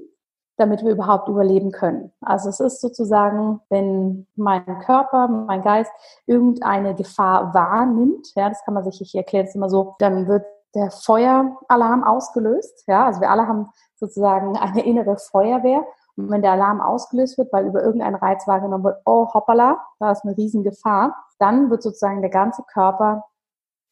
damit 0.57 0.83
wir 0.83 0.93
überhaupt 0.93 1.29
überleben 1.29 1.71
können. 1.71 2.13
Also 2.21 2.49
es 2.49 2.61
ist 2.61 2.81
sozusagen, 2.81 3.61
wenn 3.69 4.27
mein 4.37 4.65
Körper, 4.81 5.29
mein 5.29 5.63
Geist 5.63 5.93
irgendeine 6.27 6.95
Gefahr 6.95 7.53
wahrnimmt, 7.53 8.33
ja, 8.35 8.49
das 8.49 8.65
kann 8.65 8.75
man 8.75 8.85
sich, 8.85 9.01
ich 9.01 9.15
erkläre 9.15 9.47
es 9.47 9.55
immer 9.55 9.69
so, 9.69 9.95
dann 9.99 10.27
wird 10.27 10.45
der 10.75 10.91
Feueralarm 10.91 12.05
ausgelöst. 12.05 12.85
Ja, 12.87 13.07
also 13.07 13.21
wir 13.21 13.31
alle 13.31 13.47
haben 13.47 13.69
sozusagen 13.97 14.57
eine 14.57 14.85
innere 14.85 15.17
Feuerwehr. 15.17 15.85
Und 16.17 16.31
wenn 16.31 16.43
der 16.43 16.53
Alarm 16.53 16.81
ausgelöst 16.81 17.37
wird, 17.37 17.53
weil 17.53 17.67
über 17.67 17.83
irgendeinen 17.83 18.15
Reiz 18.15 18.47
wahrgenommen 18.47 18.85
wird, 18.85 19.01
oh 19.05 19.29
hoppala, 19.35 19.85
da 19.99 20.13
ist 20.13 20.25
eine 20.25 20.37
Riesengefahr, 20.37 21.15
dann 21.39 21.69
wird 21.71 21.83
sozusagen 21.83 22.23
der 22.23 22.31
ganze 22.31 22.63
Körper, 22.63 23.27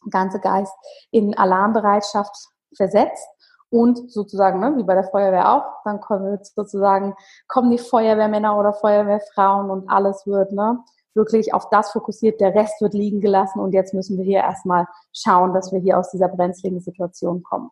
der 0.07 0.11
ganze 0.11 0.41
Geist 0.41 0.75
in 1.11 1.37
Alarmbereitschaft 1.37 2.49
versetzt 2.75 3.29
und 3.75 4.09
sozusagen, 4.09 4.61
ne, 4.61 4.75
wie 4.77 4.85
bei 4.85 4.95
der 4.95 5.03
Feuerwehr 5.03 5.53
auch, 5.53 5.65
dann 5.85 6.01
kommen 6.01 6.39
sozusagen, 6.43 7.17
kommen 7.49 7.73
die 7.73 7.79
Feuerwehrmänner 7.79 8.57
oder 8.57 8.73
Feuerwehrfrauen 8.73 9.69
und 9.69 9.91
alles 9.91 10.25
wird, 10.29 10.53
ne, 10.53 10.79
wirklich 11.15 11.53
auf 11.53 11.69
das 11.71 11.91
fokussiert, 11.91 12.41
der 12.41 12.55
Rest 12.55 12.81
wird 12.81 12.95
liegen 12.95 13.21
gelassen 13.21 13.59
und 13.59 13.73
jetzt 13.73 13.93
müssen 13.93 14.17
wir 14.17 14.25
hier 14.25 14.41
erstmal 14.41 14.87
schauen, 15.13 15.55
dass 15.55 15.73
wir 15.73 15.81
hier 15.81 15.99
aus 15.99 16.13
dieser 16.13 16.29
brenzligen 16.29 16.81
Situation 16.81 17.43
kommen. 17.43 17.71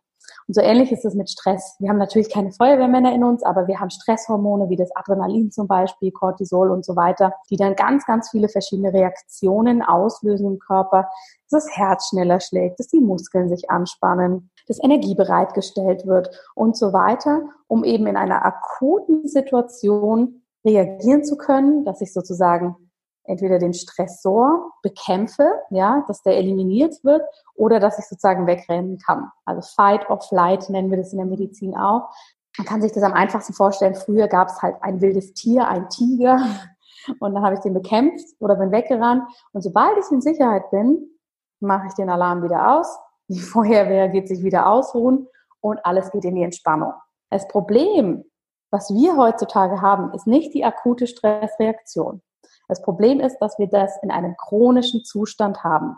Und 0.48 0.54
so 0.54 0.60
ähnlich 0.60 0.90
ist 0.90 1.04
es 1.04 1.14
mit 1.14 1.30
Stress. 1.30 1.76
Wir 1.78 1.88
haben 1.88 1.98
natürlich 1.98 2.30
keine 2.30 2.50
Feuerwehrmänner 2.50 3.14
in 3.14 3.22
uns, 3.22 3.44
aber 3.44 3.68
wir 3.68 3.78
haben 3.78 3.90
Stresshormone 3.90 4.68
wie 4.70 4.76
das 4.76 4.94
Adrenalin 4.96 5.52
zum 5.52 5.68
Beispiel, 5.68 6.10
Cortisol 6.10 6.70
und 6.70 6.84
so 6.84 6.96
weiter, 6.96 7.32
die 7.50 7.56
dann 7.56 7.76
ganz, 7.76 8.06
ganz 8.06 8.30
viele 8.30 8.48
verschiedene 8.48 8.92
Reaktionen 8.92 9.82
auslösen 9.82 10.46
im 10.46 10.58
Körper, 10.58 11.08
dass 11.50 11.64
das 11.64 11.76
Herz 11.76 12.08
schneller 12.08 12.40
schlägt, 12.40 12.80
dass 12.80 12.88
die 12.88 13.00
Muskeln 13.00 13.48
sich 13.48 13.70
anspannen, 13.70 14.50
dass 14.66 14.82
Energie 14.82 15.14
bereitgestellt 15.14 16.06
wird 16.06 16.30
und 16.54 16.76
so 16.76 16.92
weiter, 16.92 17.42
um 17.66 17.84
eben 17.84 18.06
in 18.06 18.16
einer 18.16 18.44
akuten 18.44 19.26
Situation 19.28 20.42
reagieren 20.64 21.24
zu 21.24 21.36
können, 21.36 21.84
dass 21.84 22.00
ich 22.00 22.12
sozusagen 22.12 22.76
entweder 23.24 23.58
den 23.58 23.72
Stressor 23.72 24.72
bekämpfe, 24.82 25.48
ja, 25.70 26.04
dass 26.08 26.22
der 26.22 26.36
eliminiert 26.36 27.04
wird, 27.04 27.22
oder 27.54 27.80
dass 27.80 27.98
ich 27.98 28.06
sozusagen 28.06 28.46
wegrennen 28.46 28.98
kann. 28.98 29.30
Also 29.44 29.62
Fight 29.76 30.08
or 30.10 30.20
Flight 30.20 30.68
nennen 30.70 30.90
wir 30.90 30.98
das 30.98 31.12
in 31.12 31.18
der 31.18 31.26
Medizin 31.26 31.76
auch. 31.76 32.10
Man 32.58 32.66
kann 32.66 32.82
sich 32.82 32.92
das 32.92 33.02
am 33.02 33.14
einfachsten 33.14 33.54
vorstellen. 33.54 33.94
Früher 33.94 34.28
gab 34.28 34.48
es 34.48 34.60
halt 34.60 34.76
ein 34.80 35.00
wildes 35.00 35.32
Tier, 35.34 35.68
ein 35.68 35.88
Tiger, 35.88 36.40
und 37.20 37.34
dann 37.34 37.44
habe 37.44 37.54
ich 37.54 37.60
den 37.60 37.74
bekämpft 37.74 38.26
oder 38.40 38.56
bin 38.56 38.72
weggerannt. 38.72 39.24
Und 39.52 39.62
sobald 39.62 39.96
ich 39.98 40.10
in 40.10 40.20
Sicherheit 40.20 40.70
bin, 40.70 41.08
mache 41.60 41.86
ich 41.86 41.94
den 41.94 42.10
Alarm 42.10 42.42
wieder 42.42 42.76
aus. 42.76 42.98
Die 43.28 43.40
Feuerwehr 43.40 44.08
geht 44.08 44.28
sich 44.28 44.42
wieder 44.42 44.66
ausruhen 44.68 45.28
und 45.60 45.84
alles 45.84 46.10
geht 46.10 46.24
in 46.24 46.34
die 46.34 46.42
Entspannung. 46.42 46.92
Das 47.30 47.48
Problem, 47.48 48.24
was 48.70 48.90
wir 48.90 49.16
heutzutage 49.16 49.80
haben, 49.80 50.12
ist 50.14 50.26
nicht 50.26 50.54
die 50.54 50.64
akute 50.64 51.06
Stressreaktion. 51.06 52.22
Das 52.68 52.82
Problem 52.82 53.20
ist, 53.20 53.38
dass 53.38 53.58
wir 53.58 53.68
das 53.68 53.98
in 54.02 54.10
einem 54.10 54.36
chronischen 54.36 55.04
Zustand 55.04 55.62
haben. 55.62 55.96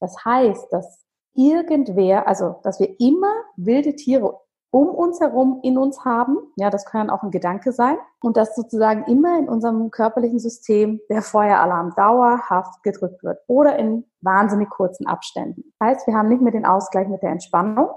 Das 0.00 0.24
heißt, 0.24 0.72
dass 0.72 1.04
irgendwer, 1.34 2.26
also 2.26 2.60
dass 2.62 2.80
wir 2.80 2.98
immer 2.98 3.32
wilde 3.56 3.94
Tiere 3.94 4.40
um 4.76 4.88
uns 4.88 5.20
herum 5.20 5.60
in 5.62 5.78
uns 5.78 6.04
haben. 6.04 6.36
Ja, 6.56 6.68
das 6.68 6.84
kann 6.84 7.08
auch 7.08 7.22
ein 7.22 7.30
Gedanke 7.30 7.72
sein. 7.72 7.96
Und 8.20 8.36
dass 8.36 8.54
sozusagen 8.54 9.04
immer 9.04 9.38
in 9.38 9.48
unserem 9.48 9.90
körperlichen 9.90 10.38
System 10.38 11.00
der 11.08 11.22
Feueralarm 11.22 11.94
dauerhaft 11.96 12.82
gedrückt 12.82 13.24
wird 13.24 13.38
oder 13.46 13.78
in 13.78 14.04
wahnsinnig 14.20 14.68
kurzen 14.68 15.06
Abständen. 15.06 15.72
Das 15.78 15.88
heißt, 15.88 16.06
wir 16.06 16.14
haben 16.14 16.28
nicht 16.28 16.42
mehr 16.42 16.52
den 16.52 16.66
Ausgleich 16.66 17.08
mit 17.08 17.22
der 17.22 17.30
Entspannung 17.30 17.88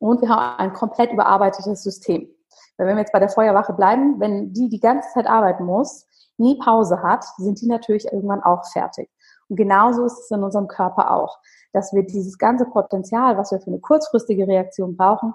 und 0.00 0.20
wir 0.22 0.28
haben 0.28 0.58
ein 0.58 0.72
komplett 0.72 1.12
überarbeitetes 1.12 1.84
System. 1.84 2.28
Weil 2.76 2.88
wenn 2.88 2.96
wir 2.96 3.02
jetzt 3.02 3.12
bei 3.12 3.20
der 3.20 3.28
Feuerwache 3.28 3.72
bleiben, 3.72 4.18
wenn 4.18 4.52
die 4.52 4.68
die 4.68 4.80
ganze 4.80 5.08
Zeit 5.10 5.28
arbeiten 5.28 5.64
muss, 5.64 6.04
nie 6.36 6.58
Pause 6.58 7.00
hat, 7.00 7.24
sind 7.36 7.60
die 7.60 7.68
natürlich 7.68 8.12
irgendwann 8.12 8.42
auch 8.42 8.66
fertig. 8.72 9.08
Und 9.48 9.54
genauso 9.54 10.04
ist 10.04 10.18
es 10.18 10.30
in 10.32 10.42
unserem 10.42 10.66
Körper 10.66 11.12
auch, 11.12 11.38
dass 11.72 11.92
wir 11.92 12.02
dieses 12.02 12.38
ganze 12.38 12.64
Potenzial, 12.64 13.38
was 13.38 13.52
wir 13.52 13.60
für 13.60 13.68
eine 13.68 13.78
kurzfristige 13.78 14.48
Reaktion 14.48 14.96
brauchen, 14.96 15.34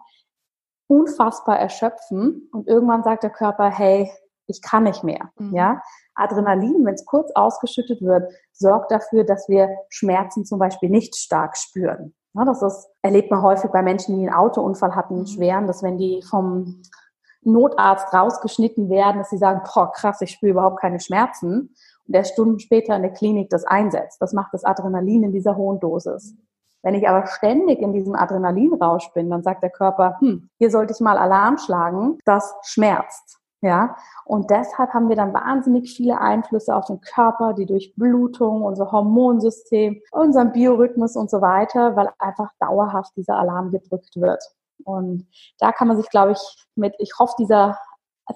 unfassbar 0.92 1.58
erschöpfen 1.58 2.50
und 2.52 2.68
irgendwann 2.68 3.04
sagt 3.04 3.24
der 3.24 3.30
Körper, 3.30 3.70
hey, 3.70 4.12
ich 4.48 4.62
kann 4.62 4.84
nicht 4.84 5.06
mehr. 5.06 5.30
Mhm. 5.38 5.56
Ja, 5.56 5.82
Adrenalin, 6.16 6.86
wenn 6.86 6.94
es 6.94 7.06
kurz 7.06 7.32
ausgeschüttet 7.34 8.02
wird, 8.02 8.30
sorgt 8.52 8.92
dafür, 8.92 9.24
dass 9.24 9.48
wir 9.48 9.70
Schmerzen 9.90 10.44
zum 10.44 10.60
Beispiel 10.60 10.90
nicht 10.90 11.16
stark 11.16 11.56
spüren. 11.58 12.14
Ja, 12.34 12.44
das 12.44 12.62
ist, 12.62 12.90
erlebt 13.02 13.32
man 13.32 13.42
häufig 13.42 13.72
bei 13.72 13.82
Menschen, 13.82 14.18
die 14.18 14.28
einen 14.28 14.36
Autounfall 14.36 14.94
hatten, 14.94 15.14
einen 15.14 15.24
mhm. 15.24 15.28
schweren, 15.28 15.68
dass 15.68 15.82
wenn 15.82 15.98
die 15.98 16.22
vom 16.30 16.82
Notarzt 17.44 18.14
rausgeschnitten 18.14 18.90
werden, 18.90 19.20
dass 19.20 19.30
sie 19.30 19.38
sagen, 19.38 19.62
boah, 19.74 19.92
krass, 19.94 20.22
ich 20.22 20.32
spüre 20.32 20.52
überhaupt 20.52 20.82
keine 20.82 21.00
Schmerzen. 21.00 21.74
Und 22.06 22.16
der 22.16 22.26
Stunden 22.26 22.60
später 22.60 22.96
in 22.98 23.02
der 23.02 23.14
Klinik 23.14 23.50
das 23.50 23.64
einsetzt. 23.64 24.22
Das 24.22 24.34
macht 24.34 24.54
das 24.54 24.66
Adrenalin 24.66 25.24
in 25.24 25.32
dieser 25.32 25.56
hohen 25.56 25.80
Dosis. 25.80 26.36
Wenn 26.84 26.96
ich 26.96 27.08
aber 27.08 27.28
ständig 27.28 27.80
in 27.80 27.94
diesem 27.94 28.16
Adrenalinrausch 28.16 29.12
bin, 29.14 29.30
dann 29.30 29.44
sagt 29.44 29.64
der 29.64 29.70
Körper, 29.70 30.18
hm, 30.20 30.50
hier 30.58 30.72
sollte 30.72 30.94
ich 30.94 31.00
mal 31.00 31.18
Alarm 31.18 31.58
schlagen, 31.58 32.18
das 32.26 32.54
schmerzt. 32.64 33.38
Ja, 33.64 33.96
und 34.26 34.50
deshalb 34.50 34.92
haben 34.92 35.08
wir 35.08 35.16
dann 35.16 35.36
wahnsinnig 35.36 35.94
viele 35.96 36.20
Einflüsse 36.20 36.76
auf 36.76 36.86
den 36.86 37.00
Körper, 37.00 37.54
die 37.54 37.68
Durchblutung, 37.68 38.64
unser 38.64 38.92
Hormonsystem, 38.92 40.02
unseren 40.10 40.52
Biorhythmus 40.52 41.16
und 41.16 41.30
so 41.30 41.42
weiter, 41.42 41.96
weil 41.96 42.10
einfach 42.18 42.50
dauerhaft 42.60 43.16
dieser 43.16 43.36
Alarm 43.36 43.70
gedrückt 43.70 44.16
wird. 44.16 44.44
Und 44.84 45.28
da 45.60 45.72
kann 45.72 45.88
man 45.88 45.98
sich, 45.98 46.10
glaube 46.10 46.32
ich, 46.32 46.66
mit, 46.74 46.96
ich 46.98 47.12
hoffe, 47.20 47.36
dieser 47.38 47.78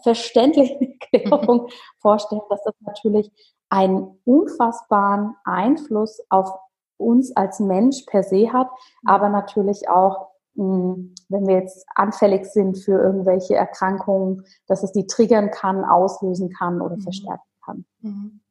verständlichen 0.04 0.96
Erklärung 1.12 1.70
vorstellen, 2.02 2.42
dass 2.50 2.62
das 2.64 2.76
natürlich 2.82 3.32
einen 3.70 4.20
unfassbaren 4.26 5.36
Einfluss 5.44 6.22
auf 6.30 6.52
uns 6.98 7.36
als 7.36 7.60
Mensch 7.60 8.04
per 8.08 8.24
se 8.24 8.52
hat, 8.52 8.70
aber 9.06 9.30
natürlich 9.30 9.90
auch, 9.90 10.30
hm, 10.56 11.14
wenn 11.30 11.48
wir 11.48 11.60
jetzt 11.60 11.86
anfällig 11.96 12.46
sind 12.46 12.78
für 12.78 13.02
irgendwelche 13.02 13.56
Erkrankungen, 13.56 14.44
dass 14.68 14.84
es 14.84 14.92
die 14.92 15.08
triggern 15.08 15.52
kann, 15.52 15.84
auslösen 15.84 16.50
kann 16.52 16.82
oder 16.82 16.98
mhm. 16.98 17.02
verstärken 17.02 17.50
kann. 17.64 17.86
Mhm. 18.02 18.42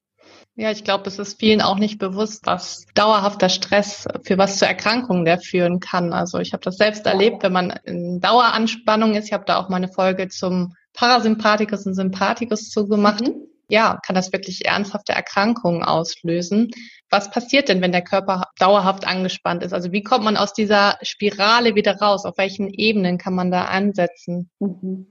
Ja, 0.56 0.70
ich 0.70 0.84
glaube, 0.84 1.08
es 1.08 1.18
ist 1.18 1.40
vielen 1.40 1.60
auch 1.60 1.78
nicht 1.78 1.98
bewusst, 1.98 2.46
was 2.46 2.86
dauerhafter 2.94 3.48
Stress 3.48 4.06
für 4.22 4.38
was 4.38 4.58
zur 4.58 4.68
Erkrankung 4.68 5.24
der 5.24 5.38
führen 5.38 5.80
kann. 5.80 6.12
Also 6.12 6.38
ich 6.38 6.52
habe 6.52 6.62
das 6.62 6.76
selbst 6.76 7.06
erlebt, 7.06 7.42
wenn 7.42 7.52
man 7.52 7.70
in 7.84 8.20
Daueranspannung 8.20 9.14
ist. 9.14 9.26
Ich 9.26 9.32
habe 9.32 9.44
da 9.46 9.58
auch 9.58 9.68
mal 9.68 9.76
eine 9.76 9.88
Folge 9.88 10.28
zum 10.28 10.74
Parasympathikus 10.94 11.86
und 11.86 11.94
Sympathikus 11.94 12.70
zugemacht. 12.70 13.26
Mhm. 13.26 13.48
Ja, 13.68 13.98
kann 14.04 14.14
das 14.14 14.32
wirklich 14.32 14.66
ernsthafte 14.66 15.12
Erkrankungen 15.12 15.82
auslösen. 15.82 16.70
Was 17.10 17.30
passiert 17.30 17.68
denn, 17.68 17.80
wenn 17.80 17.92
der 17.92 18.02
Körper 18.02 18.44
dauerhaft 18.58 19.06
angespannt 19.06 19.62
ist? 19.62 19.72
Also 19.72 19.92
wie 19.92 20.02
kommt 20.02 20.24
man 20.24 20.36
aus 20.36 20.52
dieser 20.52 20.96
Spirale 21.02 21.74
wieder 21.74 21.98
raus? 21.98 22.24
Auf 22.24 22.38
welchen 22.38 22.68
Ebenen 22.68 23.18
kann 23.18 23.34
man 23.34 23.50
da 23.50 23.64
ansetzen? 23.64 24.50
Mhm. 24.58 25.06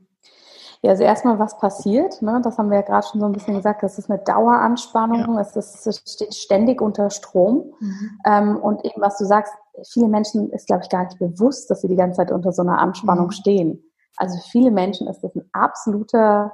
Ja, 0.83 0.91
also 0.91 1.03
erstmal, 1.03 1.39
was 1.39 1.57
passiert, 1.59 2.21
ne? 2.21 2.41
das 2.43 2.57
haben 2.57 2.69
wir 2.69 2.79
ja 2.79 2.83
gerade 2.83 3.07
schon 3.07 3.21
so 3.21 3.25
ein 3.25 3.31
bisschen 3.31 3.55
gesagt, 3.55 3.83
das 3.83 3.97
ist 3.97 4.09
eine 4.09 4.19
Daueranspannung, 4.19 5.35
ja. 5.35 5.39
es, 5.39 5.55
ist, 5.55 5.87
es 5.87 6.03
steht 6.05 6.35
ständig 6.35 6.81
unter 6.81 7.09
Strom. 7.09 7.73
Mhm. 7.79 8.19
Ähm, 8.25 8.57
und 8.57 8.83
eben, 8.83 9.01
was 9.01 9.17
du 9.17 9.23
sagst, 9.23 9.53
viele 9.89 10.09
Menschen 10.09 10.49
ist, 10.51 10.67
glaube 10.67 10.83
ich, 10.83 10.89
gar 10.89 11.05
nicht 11.05 11.19
bewusst, 11.19 11.71
dass 11.71 11.81
sie 11.81 11.87
die 11.87 11.95
ganze 11.95 12.17
Zeit 12.17 12.31
unter 12.31 12.51
so 12.51 12.63
einer 12.63 12.79
Anspannung 12.79 13.27
mhm. 13.27 13.31
stehen. 13.31 13.91
Also 14.17 14.37
viele 14.51 14.71
Menschen 14.71 15.07
ist 15.07 15.21
das 15.21 15.33
ein 15.35 15.47
absoluter 15.53 16.53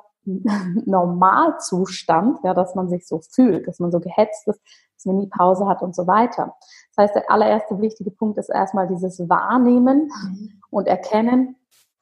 Normalzustand, 0.85 2.39
ja, 2.43 2.53
dass 2.53 2.75
man 2.75 2.89
sich 2.89 3.07
so 3.07 3.19
fühlt, 3.19 3.67
dass 3.67 3.79
man 3.79 3.91
so 3.91 3.99
gehetzt 3.99 4.47
ist, 4.47 4.61
dass 4.95 5.05
man 5.05 5.17
nie 5.17 5.27
Pause 5.27 5.67
hat 5.67 5.81
und 5.81 5.95
so 5.95 6.07
weiter. 6.07 6.55
Das 6.95 7.05
heißt, 7.05 7.15
der 7.15 7.31
allererste 7.31 7.79
wichtige 7.81 8.11
Punkt 8.11 8.37
ist 8.37 8.49
erstmal 8.49 8.87
dieses 8.87 9.19
Wahrnehmen 9.29 10.11
mhm. 10.23 10.61
und 10.69 10.87
Erkennen, 10.87 11.55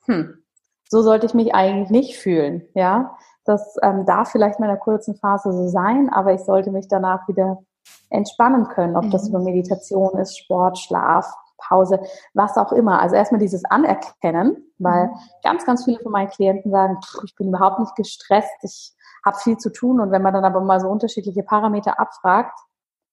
hm, 0.05 0.43
so 0.89 1.01
sollte 1.01 1.25
ich 1.25 1.33
mich 1.33 1.53
eigentlich 1.53 1.89
nicht 1.89 2.17
fühlen. 2.17 2.63
Ja, 2.73 3.17
das 3.45 3.77
ähm, 3.81 4.05
darf 4.05 4.31
vielleicht 4.31 4.59
in 4.59 4.65
einer 4.65 4.77
kurzen 4.77 5.15
Phase 5.15 5.51
so 5.51 5.67
sein, 5.67 6.09
aber 6.09 6.33
ich 6.33 6.41
sollte 6.41 6.71
mich 6.71 6.87
danach 6.87 7.27
wieder 7.27 7.63
entspannen 8.09 8.67
können, 8.67 8.95
ob 8.95 9.05
mhm. 9.05 9.11
das 9.11 9.29
über 9.29 9.39
Meditation 9.39 10.17
ist, 10.17 10.37
Sport, 10.37 10.77
Schlaf, 10.77 11.33
Pause, 11.57 11.99
was 12.33 12.57
auch 12.57 12.71
immer. 12.71 13.01
Also 13.01 13.15
erstmal 13.15 13.39
dieses 13.39 13.65
Anerkennen, 13.65 14.71
weil 14.77 15.07
mhm. 15.07 15.15
ganz, 15.43 15.65
ganz 15.65 15.85
viele 15.85 15.99
von 15.99 16.11
meinen 16.11 16.29
Klienten 16.29 16.71
sagen, 16.71 16.99
ich 17.25 17.35
bin 17.35 17.49
überhaupt 17.49 17.79
nicht 17.79 17.95
gestresst, 17.95 18.51
ich 18.63 18.93
habe 19.25 19.37
viel 19.37 19.57
zu 19.57 19.71
tun 19.71 19.99
und 19.99 20.11
wenn 20.11 20.21
man 20.21 20.33
dann 20.33 20.45
aber 20.45 20.61
mal 20.61 20.79
so 20.79 20.87
unterschiedliche 20.87 21.43
Parameter 21.43 21.99
abfragt, 21.99 22.57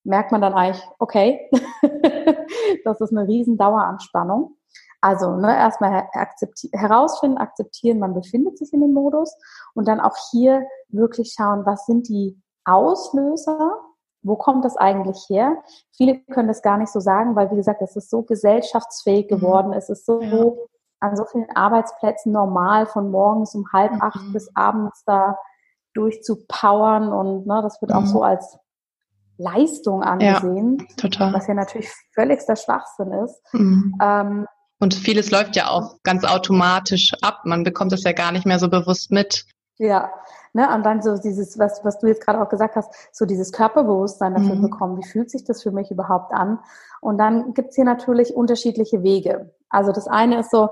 merkt 0.04 0.32
man 0.32 0.40
dann 0.40 0.54
eigentlich, 0.54 0.84
okay, 0.98 1.50
das 2.84 3.00
ist 3.00 3.10
eine 3.10 3.26
riesen 3.26 3.56
Daueranspannung. 3.56 4.56
Also 5.00 5.36
ne, 5.36 5.54
erstmal 5.54 6.08
akzepti 6.12 6.70
herausfinden, 6.72 7.36
akzeptieren, 7.36 7.98
man 7.98 8.14
befindet 8.14 8.56
sich 8.56 8.72
in 8.72 8.80
dem 8.80 8.94
Modus 8.94 9.36
und 9.74 9.86
dann 9.86 10.00
auch 10.00 10.16
hier 10.30 10.66
wirklich 10.88 11.34
schauen, 11.36 11.66
was 11.66 11.84
sind 11.84 12.08
die 12.08 12.40
Auslöser, 12.64 13.78
wo 14.24 14.36
kommt 14.36 14.64
das 14.64 14.76
eigentlich 14.76 15.26
her? 15.28 15.58
Viele 15.96 16.18
können 16.32 16.48
das 16.48 16.62
gar 16.62 16.78
nicht 16.78 16.90
so 16.90 16.98
sagen, 16.98 17.36
weil 17.36 17.50
wie 17.50 17.56
gesagt, 17.56 17.82
es 17.82 17.94
ist 17.94 18.10
so 18.10 18.22
gesellschaftsfähig 18.22 19.26
mhm. 19.30 19.36
geworden, 19.36 19.68
mhm. 19.68 19.74
es 19.74 19.88
ist 19.88 20.06
so 20.06 20.20
ja. 20.20 20.50
an 21.00 21.16
so 21.16 21.24
vielen 21.26 21.46
Arbeitsplätzen 21.54 22.32
normal 22.32 22.86
von 22.86 23.10
morgens 23.10 23.54
um 23.54 23.66
halb 23.72 23.92
acht 24.02 24.22
mhm. 24.22 24.32
bis 24.32 24.50
abends 24.56 25.04
da 25.04 25.38
durchzupowern 25.92 27.12
und 27.12 27.46
ne, 27.46 27.60
das 27.62 27.80
wird 27.80 27.92
mhm. 27.92 27.98
auch 27.98 28.06
so 28.06 28.22
als 28.22 28.58
Leistung 29.36 30.02
angesehen, 30.02 30.78
ja, 30.78 30.96
total. 30.96 31.32
was 31.32 31.46
ja 31.46 31.54
natürlich 31.54 31.90
völligster 32.14 32.56
Schwachsinn 32.56 33.12
ist. 33.12 33.40
Mhm. 33.52 33.98
Ähm, 34.00 34.46
und 34.80 34.94
vieles 34.94 35.30
läuft 35.30 35.56
ja 35.56 35.70
auch 35.70 35.96
ganz 36.02 36.24
automatisch 36.24 37.12
ab. 37.22 37.42
Man 37.44 37.64
bekommt 37.64 37.92
das 37.92 38.02
ja 38.02 38.12
gar 38.12 38.32
nicht 38.32 38.44
mehr 38.44 38.58
so 38.58 38.68
bewusst 38.68 39.10
mit. 39.10 39.46
Ja, 39.78 40.12
ne, 40.52 40.72
und 40.72 40.84
dann 40.84 41.02
so 41.02 41.16
dieses, 41.16 41.58
was, 41.58 41.84
was 41.84 41.98
du 41.98 42.06
jetzt 42.06 42.24
gerade 42.24 42.40
auch 42.40 42.48
gesagt 42.48 42.76
hast, 42.76 42.92
so 43.10 43.26
dieses 43.26 43.50
Körperbewusstsein 43.50 44.34
dafür 44.34 44.54
mhm. 44.54 44.62
bekommen, 44.62 44.98
wie 44.98 45.06
fühlt 45.06 45.30
sich 45.30 45.44
das 45.44 45.64
für 45.64 45.72
mich 45.72 45.90
überhaupt 45.90 46.32
an? 46.32 46.60
Und 47.00 47.18
dann 47.18 47.54
gibt's 47.54 47.74
hier 47.74 47.84
natürlich 47.84 48.36
unterschiedliche 48.36 49.02
Wege. 49.02 49.52
Also 49.68 49.90
das 49.90 50.06
eine 50.06 50.40
ist 50.40 50.52
so, 50.52 50.70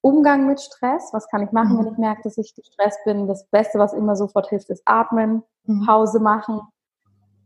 Umgang 0.00 0.46
mit 0.46 0.60
Stress, 0.60 1.10
was 1.12 1.28
kann 1.28 1.42
ich 1.42 1.52
machen, 1.52 1.74
mhm. 1.74 1.78
wenn 1.78 1.92
ich 1.92 1.98
merke, 1.98 2.22
dass 2.22 2.38
ich 2.38 2.54
gestresst 2.54 3.00
bin? 3.04 3.26
Das 3.26 3.44
Beste, 3.46 3.78
was 3.78 3.92
immer 3.92 4.16
sofort 4.16 4.48
hilft, 4.48 4.70
ist 4.70 4.82
atmen, 4.84 5.42
mhm. 5.64 5.84
Pause 5.86 6.20
machen, 6.20 6.60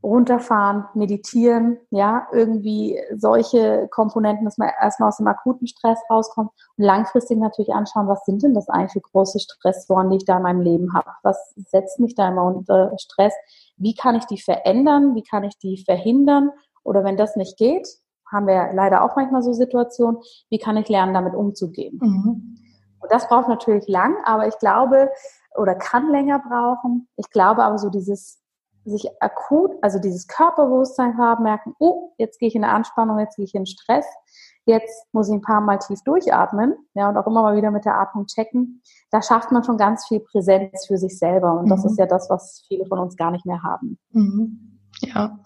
runterfahren, 0.03 0.85
meditieren, 0.95 1.79
ja, 1.91 2.27
irgendwie 2.33 3.01
solche 3.17 3.88
Komponenten, 3.88 4.45
dass 4.45 4.59
man 4.59 4.71
erstmal 4.81 5.09
aus 5.09 5.19
dem 5.19 5.29
akuten 5.29 5.67
Stress 5.67 5.99
rauskommt 6.11 6.51
und 6.77 6.85
langfristig 6.85 7.38
natürlich 7.38 7.73
anschauen, 7.73 8.09
was 8.09 8.25
sind 8.25 8.43
denn 8.43 8.55
das 8.55 8.69
eigentlich 8.69 8.93
für 8.93 9.01
große 9.01 9.38
Stressoren, 9.38 10.11
die 10.11 10.17
ich 10.17 10.25
da 10.25 10.38
in 10.38 10.43
meinem 10.43 10.61
Leben 10.61 10.93
habe? 10.95 11.11
Was 11.23 11.55
setzt 11.69 12.01
mich 12.01 12.15
da 12.15 12.29
immer 12.29 12.45
unter 12.45 12.93
Stress? 12.99 13.33
Wie 13.77 13.95
kann 13.95 14.17
ich 14.17 14.25
die 14.27 14.41
verändern? 14.41 15.15
Wie 15.15 15.23
kann 15.23 15.45
ich 15.45 15.57
die 15.59 15.83
verhindern? 15.85 16.51
Oder 16.83 17.05
wenn 17.05 17.17
das 17.17 17.37
nicht 17.37 17.57
geht, 17.57 17.88
haben 18.31 18.47
wir 18.47 18.71
leider 18.73 19.05
auch 19.05 19.15
manchmal 19.15 19.43
so 19.43 19.53
Situationen, 19.53 20.19
wie 20.49 20.59
kann 20.59 20.77
ich 20.77 20.88
lernen, 20.88 21.15
damit 21.15 21.35
umzugehen? 21.35 21.99
Mhm. 22.03 22.59
Und 23.01 23.11
das 23.11 23.29
braucht 23.29 23.49
natürlich 23.49 23.87
lang, 23.88 24.17
aber 24.25 24.49
ich 24.49 24.59
glaube, 24.59 25.11
oder 25.57 25.75
kann 25.75 26.11
länger 26.11 26.38
brauchen. 26.38 27.09
Ich 27.17 27.31
glaube 27.31 27.62
aber 27.62 27.79
so 27.79 27.91
dieses 27.91 28.41
sich 28.85 29.09
akut, 29.21 29.73
also 29.83 29.99
dieses 29.99 30.27
Körperbewusstsein 30.27 31.16
haben, 31.18 31.45
merken, 31.45 31.75
oh, 31.79 32.12
jetzt 32.18 32.38
gehe 32.38 32.49
ich 32.49 32.55
in 32.55 32.64
eine 32.64 32.73
Anspannung, 32.73 33.18
jetzt 33.18 33.37
gehe 33.37 33.45
ich 33.45 33.55
in 33.55 33.66
Stress, 33.66 34.07
jetzt 34.64 35.07
muss 35.12 35.29
ich 35.29 35.35
ein 35.35 35.42
paar 35.42 35.61
Mal 35.61 35.79
tief 35.79 36.01
durchatmen, 36.05 36.75
ja, 36.95 37.09
und 37.09 37.16
auch 37.16 37.27
immer 37.27 37.42
mal 37.42 37.57
wieder 37.57 37.71
mit 37.71 37.85
der 37.85 37.99
Atmung 37.99 38.27
checken. 38.27 38.83
Da 39.11 39.23
schafft 39.23 39.53
man 39.53 39.64
schon 39.64 39.77
ganz 39.77 40.07
viel 40.07 40.21
Präsenz 40.21 40.87
für 40.87 40.99
sich 40.99 41.18
selber. 41.18 41.59
Und 41.59 41.68
das 41.68 41.85
mhm. 41.85 41.90
ist 41.90 41.99
ja 41.99 42.07
das, 42.07 42.31
was 42.31 42.64
viele 42.68 42.87
von 42.87 42.99
uns 42.99 43.16
gar 43.16 43.31
nicht 43.31 43.47
mehr 43.47 43.62
haben. 43.62 43.99
Mhm. 44.11 44.79
Ja. 45.01 45.38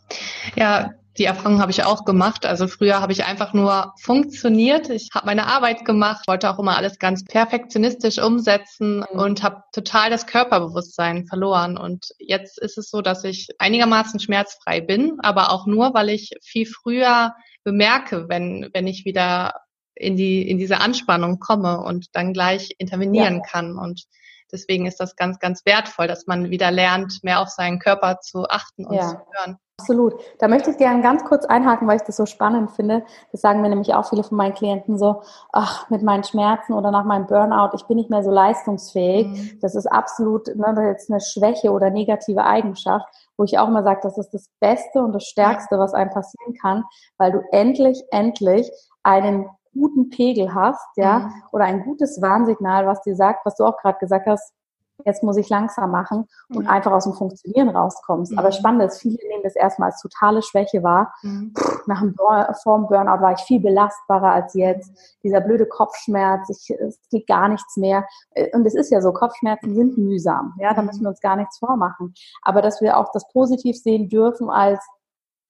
Ja, 0.55 0.91
die 1.19 1.25
Erfahrung 1.25 1.61
habe 1.61 1.71
ich 1.71 1.85
auch 1.85 2.05
gemacht. 2.05 2.47
Also 2.47 2.69
früher 2.69 3.01
habe 3.01 3.13
ich 3.13 3.25
einfach 3.25 3.53
nur 3.53 3.95
funktioniert. 4.01 4.91
Ich 4.91 5.11
habe 5.15 5.27
meine 5.27 5.47
Arbeit 5.47 5.85
gemacht, 5.85 6.27
wollte 6.27 6.51
auch 6.51 6.59
immer 6.59 6.77
alles 6.77 6.99
ganz 6.99 7.25
perfektionistisch 7.25 8.19
umsetzen 8.19 9.03
und 9.03 9.43
habe 9.43 9.63
total 9.73 10.11
das 10.11 10.27
Körperbewusstsein 10.27 11.27
verloren. 11.27 11.79
Und 11.79 12.09
jetzt 12.19 12.59
ist 12.59 12.79
es 12.79 12.91
so, 12.91 13.03
dass 13.03 13.25
ich 13.25 13.49
einigermaßen 13.59 14.21
schmerzfrei 14.21 14.81
bin, 14.81 15.19
aber 15.21 15.53
auch 15.53 15.67
nur, 15.67 15.95
weil 15.95 16.11
ich 16.11 16.31
viel 16.43 16.67
früher 16.67 17.35
bemerke, 17.65 18.29
wenn, 18.29 18.71
wenn 18.73 18.87
ich 18.87 19.05
wieder 19.05 19.55
in 19.95 20.17
die, 20.17 20.49
in 20.49 20.59
diese 20.59 20.81
Anspannung 20.81 21.39
komme 21.39 21.81
und 21.81 22.09
dann 22.13 22.33
gleich 22.33 22.75
intervenieren 22.79 23.37
ja. 23.37 23.43
kann. 23.51 23.79
Und 23.79 24.05
deswegen 24.53 24.87
ist 24.87 25.01
das 25.01 25.17
ganz, 25.17 25.39
ganz 25.39 25.65
wertvoll, 25.65 26.07
dass 26.07 26.27
man 26.27 26.51
wieder 26.51 26.71
lernt, 26.71 27.23
mehr 27.23 27.41
auf 27.41 27.49
seinen 27.49 27.79
Körper 27.79 28.21
zu 28.21 28.45
achten 28.49 28.87
und 28.87 28.95
ja. 28.95 29.09
zu 29.09 29.17
hören. 29.17 29.59
Absolut. 29.79 30.15
Da 30.39 30.49
möchte 30.49 30.71
ich 30.71 30.79
gerne 30.79 31.03
ganz 31.03 31.23
kurz 31.25 31.45
einhaken, 31.45 31.87
weil 31.87 31.97
ich 31.97 32.03
das 32.03 32.17
so 32.17 32.25
spannend 32.25 32.71
finde. 32.71 33.05
Das 33.31 33.43
sagen 33.43 33.61
mir 33.61 33.69
nämlich 33.69 33.93
auch 33.93 34.09
viele 34.09 34.25
von 34.25 34.39
meinen 34.39 34.55
Klienten 34.55 34.97
so, 34.97 35.23
ach, 35.53 35.91
mit 35.91 36.03
meinen 36.03 36.25
Schmerzen 36.25 36.73
oder 36.73 36.91
nach 36.91 37.05
meinem 37.05 37.27
Burnout, 37.27 37.77
ich 37.77 37.85
bin 37.85 37.99
nicht 37.99 38.09
mehr 38.09 38.23
so 38.23 38.31
leistungsfähig. 38.31 39.27
Mhm. 39.27 39.59
Das 39.61 39.75
ist 39.75 39.87
absolut 39.87 40.47
ne, 40.57 40.95
ist 40.97 41.11
eine 41.11 41.21
Schwäche 41.21 41.73
oder 41.73 41.91
negative 41.91 42.43
Eigenschaft, 42.45 43.07
wo 43.37 43.45
ich 43.45 43.59
auch 43.59 43.69
immer 43.69 43.83
sage, 43.83 44.01
das 44.03 44.17
ist 44.17 44.33
das 44.33 44.49
Beste 44.61 45.01
und 45.01 45.13
das 45.13 45.25
Stärkste, 45.25 45.79
was 45.79 45.93
einem 45.93 46.11
passieren 46.11 46.55
kann, 46.55 46.85
weil 47.19 47.33
du 47.33 47.43
endlich, 47.53 48.03
endlich 48.11 48.71
einen 49.03 49.47
guten 49.77 50.11
Pegel 50.11 50.55
hast, 50.55 50.89
ja, 50.97 51.21
mhm. 51.21 51.33
oder 51.53 51.65
ein 51.65 51.85
gutes 51.85 52.21
Warnsignal, 52.21 52.87
was 52.87 53.03
dir 53.03 53.17
sagt, 53.17 53.45
was 53.45 53.57
du 53.57 53.65
auch 53.65 53.77
gerade 53.79 53.99
gesagt 53.99 54.27
hast, 54.27 54.53
jetzt 55.05 55.23
muss 55.23 55.37
ich 55.37 55.49
langsam 55.49 55.91
machen 55.91 56.27
und 56.49 56.65
mhm. 56.65 56.69
einfach 56.69 56.93
aus 56.93 57.05
dem 57.05 57.13
Funktionieren 57.13 57.69
rauskommst. 57.69 58.33
Mhm. 58.33 58.39
Aber 58.39 58.53
spannend 58.53 58.83
ist, 58.83 59.01
viele 59.01 59.19
nehmen 59.29 59.43
das 59.43 59.55
erstmal 59.55 59.91
als 59.91 60.01
totale 60.01 60.43
Schwäche 60.43 60.83
wahr. 60.83 61.13
Mhm. 61.23 61.53
nach 61.87 62.01
dem 62.01 62.15
vor 62.63 62.87
Burnout 62.89 63.23
war 63.23 63.33
ich 63.33 63.41
viel 63.41 63.61
belastbarer 63.61 64.33
als 64.33 64.55
jetzt. 64.55 65.19
Dieser 65.23 65.41
blöde 65.41 65.67
Kopfschmerz, 65.67 66.49
ich, 66.49 66.71
es 66.79 66.99
geht 67.11 67.27
gar 67.27 67.49
nichts 67.49 67.77
mehr. 67.77 68.07
Und 68.53 68.67
es 68.67 68.75
ist 68.75 68.91
ja 68.91 69.01
so, 69.01 69.13
Kopfschmerzen 69.13 69.75
sind 69.75 69.99
mühsam. 69.99 70.55
Ja, 70.59 70.75
da 70.75 70.83
müssen 70.83 71.03
wir 71.03 71.11
uns 71.11 71.21
gar 71.21 71.37
nichts 71.37 71.59
vormachen. 71.59 72.15
Aber 72.43 72.63
dass 72.63 72.81
wir 72.81 72.97
auch 72.97 73.13
das 73.13 73.29
positiv 73.29 73.77
sehen 73.77 74.09
dürfen 74.09 74.51
als 74.51 74.81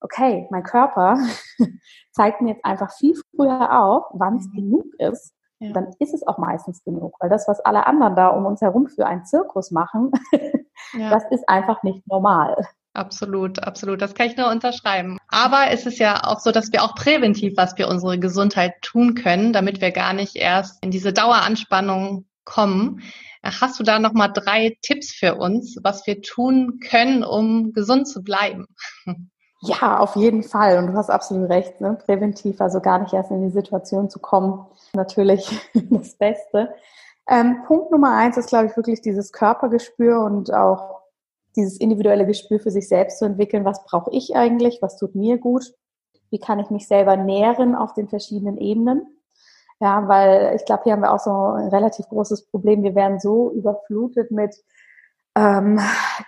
okay, 0.06 0.46
mein 0.50 0.62
Körper 0.62 1.18
zeigt 2.12 2.40
mir 2.40 2.52
jetzt 2.52 2.64
einfach 2.64 2.92
viel 2.96 3.14
früher 3.34 3.82
auf, 3.82 4.04
wann 4.12 4.36
es 4.36 4.46
mhm. 4.48 4.56
genug 4.56 4.86
ist 4.98 5.34
ja. 5.58 5.72
dann 5.72 5.88
ist 5.98 6.14
es 6.14 6.26
auch 6.26 6.38
meistens 6.38 6.82
genug. 6.84 7.14
Weil 7.20 7.30
das, 7.30 7.48
was 7.48 7.60
alle 7.60 7.86
anderen 7.86 8.16
da 8.16 8.28
um 8.28 8.46
uns 8.46 8.60
herum 8.60 8.88
für 8.88 9.06
einen 9.06 9.24
Zirkus 9.24 9.70
machen, 9.70 10.10
ja. 10.92 11.10
das 11.10 11.24
ist 11.30 11.48
einfach 11.48 11.82
nicht 11.82 12.06
normal. 12.06 12.56
Absolut, 12.92 13.62
absolut. 13.62 14.00
Das 14.00 14.14
kann 14.14 14.28
ich 14.28 14.36
nur 14.36 14.50
unterschreiben. 14.50 15.18
Aber 15.28 15.70
es 15.70 15.84
ist 15.84 15.98
ja 15.98 16.24
auch 16.24 16.40
so, 16.40 16.50
dass 16.50 16.72
wir 16.72 16.82
auch 16.82 16.94
präventiv 16.94 17.54
was 17.56 17.74
für 17.74 17.88
unsere 17.88 18.18
Gesundheit 18.18 18.80
tun 18.80 19.14
können, 19.14 19.52
damit 19.52 19.82
wir 19.82 19.92
gar 19.92 20.14
nicht 20.14 20.36
erst 20.36 20.82
in 20.82 20.90
diese 20.90 21.12
Daueranspannung 21.12 22.26
kommen. 22.44 23.02
Hast 23.42 23.78
du 23.78 23.84
da 23.84 23.98
nochmal 23.98 24.32
drei 24.32 24.78
Tipps 24.80 25.12
für 25.12 25.34
uns, 25.34 25.78
was 25.82 26.06
wir 26.06 26.22
tun 26.22 26.80
können, 26.80 27.22
um 27.22 27.72
gesund 27.74 28.08
zu 28.08 28.22
bleiben? 28.22 28.66
Ja, 29.66 29.98
auf 29.98 30.16
jeden 30.16 30.42
Fall. 30.42 30.78
Und 30.78 30.88
du 30.88 30.92
hast 30.94 31.10
absolut 31.10 31.48
recht, 31.48 31.80
ne? 31.80 31.98
präventiv, 32.04 32.60
also 32.60 32.80
gar 32.80 32.98
nicht 32.98 33.12
erst 33.12 33.30
in 33.30 33.42
die 33.42 33.50
Situation 33.50 34.08
zu 34.08 34.18
kommen, 34.18 34.66
natürlich 34.92 35.50
das 35.90 36.14
Beste. 36.14 36.74
Ähm, 37.28 37.62
Punkt 37.66 37.90
Nummer 37.90 38.14
eins 38.14 38.36
ist, 38.36 38.48
glaube 38.48 38.66
ich, 38.66 38.76
wirklich 38.76 39.00
dieses 39.00 39.32
Körpergespür 39.32 40.20
und 40.20 40.52
auch 40.52 41.00
dieses 41.56 41.78
individuelle 41.78 42.26
Gespür 42.26 42.60
für 42.60 42.70
sich 42.70 42.88
selbst 42.88 43.18
zu 43.18 43.24
entwickeln. 43.24 43.64
Was 43.64 43.84
brauche 43.84 44.10
ich 44.12 44.36
eigentlich? 44.36 44.80
Was 44.82 44.96
tut 44.96 45.14
mir 45.14 45.38
gut? 45.38 45.74
Wie 46.30 46.38
kann 46.38 46.60
ich 46.60 46.70
mich 46.70 46.86
selber 46.86 47.16
nähren 47.16 47.74
auf 47.74 47.94
den 47.94 48.08
verschiedenen 48.08 48.58
Ebenen? 48.58 49.06
Ja, 49.80 50.06
weil 50.08 50.54
ich 50.56 50.64
glaube, 50.64 50.84
hier 50.84 50.92
haben 50.92 51.02
wir 51.02 51.12
auch 51.12 51.18
so 51.18 51.30
ein 51.30 51.68
relativ 51.68 52.08
großes 52.08 52.46
Problem. 52.46 52.82
Wir 52.82 52.94
werden 52.94 53.18
so 53.18 53.50
überflutet 53.52 54.30
mit 54.30 54.54
ähm, 55.36 55.78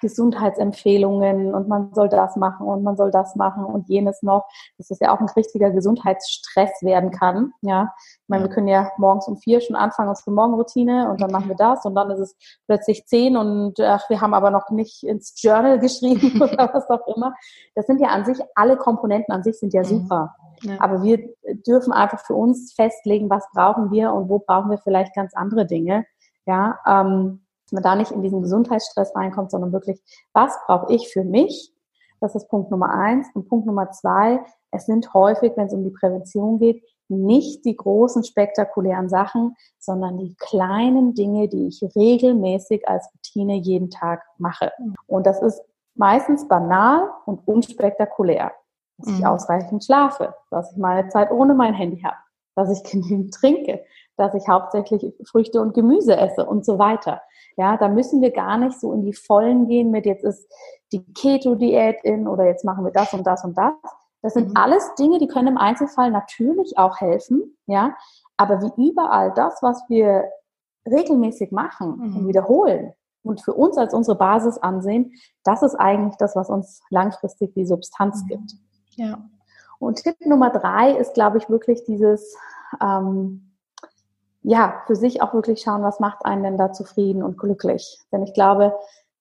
Gesundheitsempfehlungen 0.03 1.55
und 1.55 1.66
man 1.66 1.94
soll 1.94 2.11
das 2.11 2.37
machen 2.37 2.66
und 2.66 2.83
man 2.83 2.94
soll 2.97 3.11
das 3.11 3.37
machen 3.37 3.64
und 3.64 3.88
jenes 3.88 4.23
noch, 4.23 4.47
dass 4.77 4.88
das 4.88 5.01
ja 5.01 5.14
auch 5.14 5.21
ein 5.21 5.31
richtiger 5.31 5.71
Gesundheitsstress 5.71 6.83
werden 6.83 7.11
kann. 7.11 7.53
Ja, 7.62 7.94
ich 7.97 8.29
meine, 8.29 8.44
wir 8.44 8.51
können 8.51 8.68
ja 8.68 8.90
morgens 8.99 9.27
um 9.27 9.38
vier 9.38 9.62
schon 9.62 9.77
anfangen, 9.77 10.11
unsere 10.11 10.31
Morgenroutine 10.31 11.11
und 11.11 11.23
dann 11.23 11.31
machen 11.31 11.49
wir 11.49 11.57
das 11.57 11.87
und 11.87 11.94
dann 11.94 12.11
ist 12.11 12.18
es 12.18 12.37
plötzlich 12.66 13.07
zehn 13.07 13.38
und 13.38 13.81
ach, 13.81 14.11
wir 14.11 14.21
haben 14.21 14.35
aber 14.35 14.51
noch 14.51 14.68
nicht 14.71 15.03
ins 15.03 15.40
Journal 15.42 15.79
geschrieben 15.81 16.42
oder 16.42 16.71
was 16.73 16.90
auch 16.90 17.07
immer. 17.16 17.35
Das 17.75 17.87
sind 17.87 18.03
ja 18.03 18.09
an 18.09 18.27
sich, 18.27 18.38
alle 18.55 18.77
Komponenten 18.77 19.33
an 19.35 19.42
sich 19.42 19.59
sind 19.59 19.73
ja 19.73 19.81
mhm. 19.81 19.87
super. 19.87 20.35
Ja. 20.62 20.75
Aber 20.81 21.03
wir 21.03 21.31
dürfen 21.66 21.92
einfach 21.94 22.21
für 22.27 22.35
uns 22.35 22.75
festlegen, 22.75 23.31
was 23.31 23.47
brauchen 23.55 23.90
wir 23.90 24.12
und 24.12 24.29
wo 24.29 24.40
brauchen 24.40 24.71
wir 24.71 24.79
vielleicht 24.79 25.14
ganz 25.14 25.33
andere 25.35 25.64
Dinge. 25.64 26.05
Ja, 26.47 26.79
ähm, 26.87 27.44
dass 27.68 27.72
man 27.72 27.83
da 27.83 27.96
nicht 27.96 28.12
in 28.12 28.22
diesen 28.22 28.40
Gesundheitsstress 28.40 29.14
reinkommt, 29.14 29.50
sondern 29.50 29.72
wirklich, 29.72 30.00
was 30.33 30.57
brauche 30.66 30.90
ich 30.94 31.12
für 31.12 31.22
mich? 31.22 31.70
Das 32.18 32.35
ist 32.35 32.48
Punkt 32.48 32.70
Nummer 32.70 32.94
eins. 32.94 33.28
Und 33.35 33.46
Punkt 33.46 33.66
Nummer 33.66 33.90
zwei, 33.90 34.40
es 34.70 34.87
sind 34.87 35.12
häufig, 35.12 35.52
wenn 35.57 35.66
es 35.66 35.74
um 35.74 35.85
die 35.85 35.90
Prävention 35.90 36.59
geht, 36.59 36.83
nicht 37.09 37.66
die 37.66 37.76
großen 37.76 38.24
spektakulären 38.24 39.11
Sachen, 39.11 39.54
sondern 39.78 40.16
die 40.16 40.35
kleinen 40.38 41.14
Dinge, 41.14 41.48
die 41.48 41.68
ich 41.68 41.83
regelmäßig 41.94 42.88
als 42.88 43.11
Routine 43.14 43.57
jeden 43.57 43.90
Tag 43.90 44.22
mache. 44.38 44.72
Und 45.07 45.26
das 45.26 45.42
ist 45.42 45.61
meistens 45.94 46.48
banal 46.48 47.11
und 47.26 47.46
unspektakulär. 47.46 48.52
Dass 48.96 49.12
ich 49.12 49.20
mhm. 49.20 49.26
ausreichend 49.26 49.85
schlafe, 49.85 50.35
dass 50.50 50.72
ich 50.72 50.78
meine 50.78 51.09
Zeit 51.11 51.31
ohne 51.31 51.54
mein 51.54 51.74
Handy 51.74 52.00
habe, 52.00 52.16
dass 52.57 52.70
ich 52.70 52.83
genügend 52.90 53.35
trinke, 53.35 53.85
dass 54.18 54.35
ich 54.35 54.48
hauptsächlich 54.48 55.14
Früchte 55.24 55.61
und 55.61 55.74
Gemüse 55.74 56.16
esse 56.16 56.44
und 56.44 56.66
so 56.66 56.78
weiter. 56.78 57.22
Ja, 57.57 57.76
da 57.76 57.88
müssen 57.88 58.20
wir 58.20 58.31
gar 58.31 58.59
nicht 58.59 58.78
so 58.78 58.92
in 58.92 59.02
die 59.02 59.14
Vollen 59.14 59.66
gehen 59.66 59.90
mit 59.90 60.07
jetzt 60.07 60.24
ist 60.24 60.50
die 60.92 61.04
Keto-Diät 61.14 61.98
in 62.02 62.26
oder 62.26 62.44
jetzt 62.44 62.64
machen 62.64 62.85
wir 62.85 62.92
das 62.92 63.12
und 63.12 63.26
das 63.26 63.44
und 63.44 63.57
das. 63.57 63.74
Das 64.22 64.35
sind 64.35 64.48
mhm. 64.48 64.57
alles 64.57 64.94
Dinge, 64.96 65.18
die 65.18 65.28
können 65.28 65.48
im 65.48 65.59
Einzelfall 65.59 66.11
natürlich 66.11 66.76
auch 66.76 67.00
helfen, 67.00 67.57
ja. 67.66 67.94
Aber 68.37 68.61
wie 68.62 68.88
überall 68.88 69.33
das, 69.35 69.62
was 69.62 69.83
wir 69.88 70.24
regelmäßig 70.87 71.52
machen 71.52 71.96
mhm. 71.96 72.16
und 72.16 72.28
wiederholen 72.28 72.92
und 73.22 73.40
für 73.42 73.54
uns 73.54 73.76
als 73.76 73.94
unsere 73.94 74.16
Basis 74.16 74.59
ansehen, 74.59 75.12
das 75.44 75.62
ist 75.62 75.74
eigentlich 75.76 76.16
das, 76.16 76.35
was 76.35 76.48
uns 76.48 76.81
langfristig 76.90 77.54
die 77.54 77.66
Substanz 77.66 78.22
mhm. 78.22 78.26
gibt. 78.28 78.52
Ja. 78.96 79.18
Und 79.78 80.02
Tipp 80.02 80.16
Nummer 80.26 80.50
drei 80.50 80.92
ist, 80.92 81.14
glaube 81.14 81.38
ich, 81.38 81.48
wirklich 81.48 81.85
dieses 81.85 82.37
ähm, 82.83 83.47
ja, 84.48 84.82
für 84.87 84.96
sich 84.96 85.20
auch 85.20 85.34
wirklich 85.34 85.61
schauen, 85.61 85.82
was 85.82 86.00
macht 86.00 86.24
einen 86.24 86.42
denn 86.42 86.56
da 86.56 86.72
zufrieden 86.72 87.22
und 87.22 87.37
glücklich. 87.37 88.00
Denn 88.11 88.22
ich 88.22 88.32
glaube, 88.32 88.74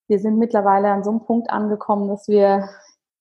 wir 0.08 0.20
sind 0.20 0.38
mittlerweile 0.38 0.90
an 0.90 1.04
so 1.04 1.10
einem 1.10 1.26
Punkt 1.26 1.50
angekommen, 1.50 2.08
dass 2.08 2.30
wir 2.30 2.70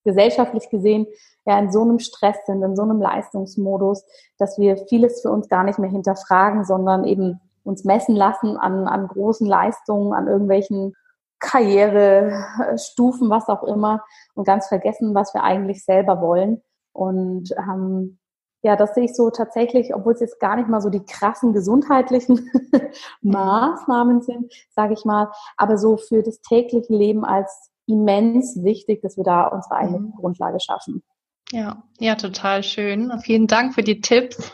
gesellschaftlich 0.04 0.70
gesehen 0.70 1.08
ja 1.46 1.58
in 1.58 1.72
so 1.72 1.82
einem 1.82 1.98
Stress 1.98 2.36
sind, 2.46 2.62
in 2.62 2.76
so 2.76 2.82
einem 2.82 3.00
Leistungsmodus, 3.02 4.04
dass 4.38 4.56
wir 4.56 4.76
vieles 4.86 5.20
für 5.20 5.32
uns 5.32 5.48
gar 5.48 5.64
nicht 5.64 5.80
mehr 5.80 5.90
hinterfragen, 5.90 6.64
sondern 6.64 7.02
eben 7.02 7.40
uns 7.64 7.82
messen 7.82 8.14
lassen 8.14 8.56
an, 8.56 8.86
an 8.86 9.08
großen 9.08 9.46
Leistungen, 9.46 10.12
an 10.12 10.28
irgendwelchen 10.28 10.94
Karrierestufen, 11.40 13.30
was 13.30 13.48
auch 13.48 13.64
immer, 13.64 14.04
und 14.34 14.46
ganz 14.46 14.68
vergessen, 14.68 15.12
was 15.16 15.34
wir 15.34 15.42
eigentlich 15.42 15.84
selber 15.84 16.20
wollen. 16.20 16.62
Und 16.92 17.50
ähm, 17.58 18.18
ja, 18.66 18.74
das 18.74 18.96
sehe 18.96 19.04
ich 19.04 19.14
so 19.14 19.30
tatsächlich, 19.30 19.94
obwohl 19.94 20.14
es 20.14 20.20
jetzt 20.20 20.40
gar 20.40 20.56
nicht 20.56 20.68
mal 20.68 20.80
so 20.80 20.90
die 20.90 21.04
krassen 21.04 21.52
gesundheitlichen 21.52 22.50
Maßnahmen 23.22 24.22
sind, 24.22 24.52
sage 24.74 24.92
ich 24.92 25.04
mal, 25.04 25.30
aber 25.56 25.78
so 25.78 25.96
für 25.96 26.24
das 26.24 26.40
tägliche 26.40 26.92
Leben 26.92 27.24
als 27.24 27.70
immens 27.86 28.64
wichtig, 28.64 29.02
dass 29.02 29.16
wir 29.16 29.22
da 29.22 29.46
unsere 29.46 29.76
eigene 29.76 30.00
mhm. 30.00 30.14
Grundlage 30.18 30.58
schaffen. 30.58 31.04
Ja, 31.52 31.84
ja, 32.00 32.16
total 32.16 32.64
schön. 32.64 33.12
Vielen 33.20 33.46
Dank 33.46 33.72
für 33.72 33.84
die 33.84 34.00
Tipps. 34.00 34.50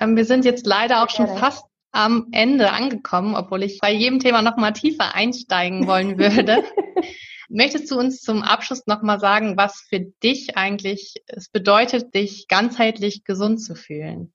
Ähm, 0.00 0.16
wir 0.16 0.24
sind 0.24 0.44
jetzt 0.44 0.66
leider 0.66 1.04
auch 1.04 1.10
schon 1.10 1.28
fast 1.28 1.64
am 1.92 2.26
Ende 2.32 2.72
angekommen, 2.72 3.36
obwohl 3.36 3.62
ich 3.62 3.78
bei 3.78 3.92
jedem 3.92 4.18
Thema 4.18 4.42
noch 4.42 4.56
mal 4.56 4.72
tiefer 4.72 5.14
einsteigen 5.14 5.86
wollen 5.86 6.18
würde. 6.18 6.64
Möchtest 7.56 7.88
du 7.92 7.98
uns 8.00 8.20
zum 8.20 8.42
Abschluss 8.42 8.88
nochmal 8.88 9.20
sagen, 9.20 9.56
was 9.56 9.76
für 9.88 10.00
dich 10.00 10.56
eigentlich 10.56 11.22
es 11.28 11.48
bedeutet, 11.48 12.12
dich 12.12 12.48
ganzheitlich 12.48 13.22
gesund 13.22 13.62
zu 13.62 13.76
fühlen? 13.76 14.32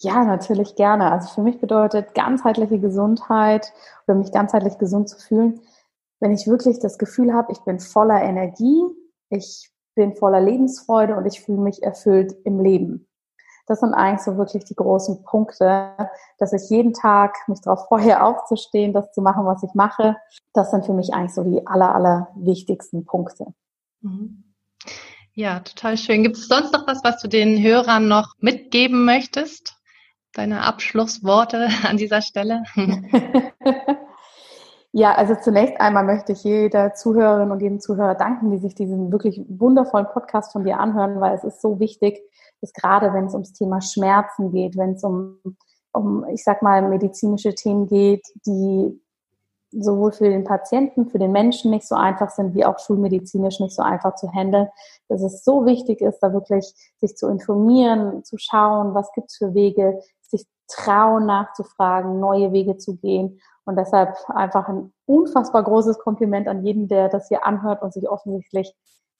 Ja, 0.00 0.22
natürlich 0.22 0.74
gerne. 0.74 1.10
Also 1.10 1.30
für 1.30 1.40
mich 1.40 1.58
bedeutet 1.60 2.14
ganzheitliche 2.14 2.78
Gesundheit 2.78 3.72
oder 4.06 4.18
mich 4.18 4.32
ganzheitlich 4.32 4.76
gesund 4.76 5.08
zu 5.08 5.18
fühlen, 5.18 5.62
wenn 6.20 6.32
ich 6.32 6.46
wirklich 6.46 6.78
das 6.78 6.98
Gefühl 6.98 7.32
habe, 7.32 7.52
ich 7.52 7.60
bin 7.60 7.80
voller 7.80 8.20
Energie, 8.22 8.82
ich 9.30 9.70
bin 9.94 10.14
voller 10.14 10.42
Lebensfreude 10.42 11.16
und 11.16 11.24
ich 11.24 11.40
fühle 11.40 11.62
mich 11.62 11.82
erfüllt 11.82 12.36
im 12.44 12.60
Leben. 12.60 13.07
Das 13.68 13.80
sind 13.80 13.92
eigentlich 13.92 14.22
so 14.22 14.38
wirklich 14.38 14.64
die 14.64 14.74
großen 14.74 15.22
Punkte, 15.24 15.92
dass 16.38 16.54
ich 16.54 16.70
jeden 16.70 16.94
Tag 16.94 17.36
mich 17.48 17.60
darauf 17.60 17.86
freue, 17.86 18.22
aufzustehen, 18.24 18.94
das 18.94 19.12
zu 19.12 19.20
machen, 19.20 19.44
was 19.44 19.62
ich 19.62 19.74
mache. 19.74 20.16
Das 20.54 20.70
sind 20.70 20.86
für 20.86 20.94
mich 20.94 21.12
eigentlich 21.12 21.34
so 21.34 21.44
die 21.44 21.66
aller, 21.66 21.94
aller 21.94 22.28
wichtigsten 22.34 23.04
Punkte. 23.04 23.52
Mhm. 24.00 24.44
Ja, 25.34 25.60
total 25.60 25.96
schön. 25.96 26.24
Gibt 26.24 26.36
es 26.36 26.48
sonst 26.48 26.72
noch 26.72 26.86
was, 26.88 27.04
was 27.04 27.20
du 27.20 27.28
den 27.28 27.62
Hörern 27.62 28.08
noch 28.08 28.32
mitgeben 28.40 29.04
möchtest? 29.04 29.76
Deine 30.32 30.62
Abschlussworte 30.62 31.68
an 31.88 31.98
dieser 31.98 32.22
Stelle? 32.22 32.64
Ja, 34.98 35.14
also 35.14 35.36
zunächst 35.36 35.80
einmal 35.80 36.02
möchte 36.02 36.32
ich 36.32 36.42
jeder 36.42 36.92
Zuhörerin 36.92 37.52
und 37.52 37.62
jedem 37.62 37.78
Zuhörer 37.78 38.16
danken, 38.16 38.50
die 38.50 38.58
sich 38.58 38.74
diesen 38.74 39.12
wirklich 39.12 39.40
wundervollen 39.48 40.08
Podcast 40.08 40.50
von 40.50 40.64
dir 40.64 40.80
anhören, 40.80 41.20
weil 41.20 41.36
es 41.36 41.44
ist 41.44 41.62
so 41.62 41.78
wichtig, 41.78 42.20
dass 42.60 42.72
gerade 42.72 43.14
wenn 43.14 43.26
es 43.26 43.32
ums 43.32 43.52
Thema 43.52 43.80
Schmerzen 43.80 44.50
geht, 44.50 44.76
wenn 44.76 44.94
es 44.94 45.04
um, 45.04 45.38
um, 45.92 46.26
ich 46.32 46.42
sag 46.42 46.62
mal, 46.62 46.82
medizinische 46.82 47.54
Themen 47.54 47.86
geht, 47.86 48.26
die 48.44 49.00
sowohl 49.70 50.10
für 50.10 50.30
den 50.30 50.42
Patienten, 50.42 51.08
für 51.08 51.20
den 51.20 51.30
Menschen 51.30 51.70
nicht 51.70 51.86
so 51.86 51.94
einfach 51.94 52.30
sind, 52.30 52.56
wie 52.56 52.64
auch 52.64 52.80
schulmedizinisch 52.80 53.60
nicht 53.60 53.76
so 53.76 53.82
einfach 53.82 54.16
zu 54.16 54.32
handeln, 54.32 54.66
dass 55.06 55.22
es 55.22 55.44
so 55.44 55.64
wichtig 55.64 56.00
ist, 56.00 56.18
da 56.18 56.32
wirklich 56.32 56.74
sich 56.96 57.16
zu 57.16 57.28
informieren, 57.28 58.24
zu 58.24 58.36
schauen, 58.36 58.94
was 58.94 59.12
gibt's 59.12 59.36
für 59.36 59.54
Wege, 59.54 60.00
sich 60.22 60.44
trauen 60.66 61.26
nachzufragen, 61.26 62.18
neue 62.18 62.50
Wege 62.50 62.78
zu 62.78 62.96
gehen. 62.96 63.40
Und 63.68 63.76
deshalb 63.76 64.16
einfach 64.28 64.66
ein 64.66 64.94
unfassbar 65.04 65.62
großes 65.62 65.98
Kompliment 65.98 66.48
an 66.48 66.64
jeden, 66.64 66.88
der 66.88 67.10
das 67.10 67.28
hier 67.28 67.44
anhört 67.44 67.82
und 67.82 67.92
sich 67.92 68.08
offensichtlich 68.08 68.74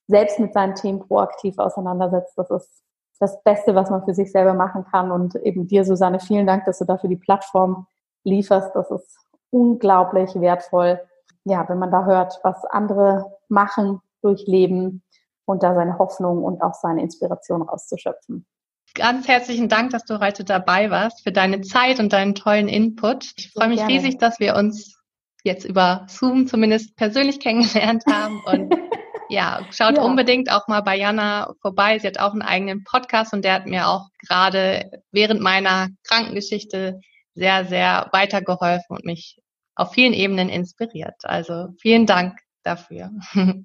selbst 0.06 0.38
mit 0.38 0.54
seinen 0.54 0.74
Themen 0.74 1.00
proaktiv 1.00 1.58
auseinandersetzt. 1.58 2.32
Das 2.38 2.50
ist 2.50 2.82
das 3.20 3.42
Beste, 3.42 3.74
was 3.74 3.90
man 3.90 4.06
für 4.06 4.14
sich 4.14 4.32
selber 4.32 4.54
machen 4.54 4.86
kann. 4.90 5.12
Und 5.12 5.34
eben 5.34 5.66
dir, 5.66 5.84
Susanne, 5.84 6.18
vielen 6.18 6.46
Dank, 6.46 6.64
dass 6.64 6.78
du 6.78 6.86
dafür 6.86 7.10
die 7.10 7.16
Plattform 7.16 7.88
lieferst. 8.24 8.74
Das 8.74 8.90
ist 8.90 9.18
unglaublich 9.50 10.34
wertvoll. 10.40 10.98
Ja, 11.44 11.68
wenn 11.68 11.78
man 11.78 11.90
da 11.90 12.06
hört, 12.06 12.40
was 12.42 12.64
andere 12.64 13.36
machen, 13.50 14.00
durchleben 14.22 15.02
und 15.44 15.62
da 15.62 15.74
seine 15.74 15.98
Hoffnung 15.98 16.42
und 16.42 16.62
auch 16.62 16.72
seine 16.72 17.02
Inspiration 17.02 17.60
rauszuschöpfen. 17.60 18.46
Ganz 18.94 19.28
herzlichen 19.28 19.68
Dank, 19.68 19.90
dass 19.90 20.04
du 20.04 20.18
heute 20.20 20.44
dabei 20.44 20.90
warst, 20.90 21.22
für 21.22 21.32
deine 21.32 21.60
Zeit 21.60 22.00
und 22.00 22.12
deinen 22.12 22.34
tollen 22.34 22.68
Input. 22.68 23.32
Ich 23.36 23.52
freue 23.52 23.68
mich 23.68 23.78
Gerne. 23.78 23.92
riesig, 23.92 24.18
dass 24.18 24.40
wir 24.40 24.56
uns 24.56 24.98
jetzt 25.44 25.64
über 25.64 26.06
Zoom 26.08 26.46
zumindest 26.46 26.96
persönlich 26.96 27.38
kennengelernt 27.40 28.04
haben 28.06 28.40
und 28.46 28.74
Ja, 29.28 29.60
schaut 29.70 29.96
ja. 29.96 30.02
unbedingt 30.02 30.50
auch 30.50 30.68
mal 30.68 30.80
bei 30.80 30.96
Jana 30.96 31.52
vorbei. 31.60 31.98
Sie 31.98 32.06
hat 32.06 32.18
auch 32.18 32.32
einen 32.32 32.42
eigenen 32.42 32.84
Podcast 32.84 33.32
und 33.34 33.44
der 33.44 33.54
hat 33.54 33.66
mir 33.66 33.88
auch 33.88 34.08
gerade 34.26 34.90
während 35.12 35.40
meiner 35.40 35.88
Krankengeschichte 36.04 37.00
sehr, 37.34 37.66
sehr 37.66 38.08
weitergeholfen 38.12 38.96
und 38.96 39.04
mich 39.04 39.38
auf 39.74 39.92
vielen 39.92 40.14
Ebenen 40.14 40.48
inspiriert. 40.48 41.16
Also 41.24 41.68
vielen 41.80 42.06
Dank 42.06 42.38
dafür. 42.62 43.10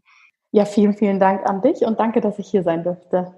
Ja, 0.56 0.66
vielen, 0.66 0.94
vielen 0.94 1.20
Dank 1.20 1.50
an 1.50 1.64
dich 1.64 1.82
und 1.82 2.00
danke, 2.00 2.22
dass 2.22 2.38
ich 2.38 2.48
hier 2.48 2.62
sein 2.62 2.84
durfte. 2.84 3.34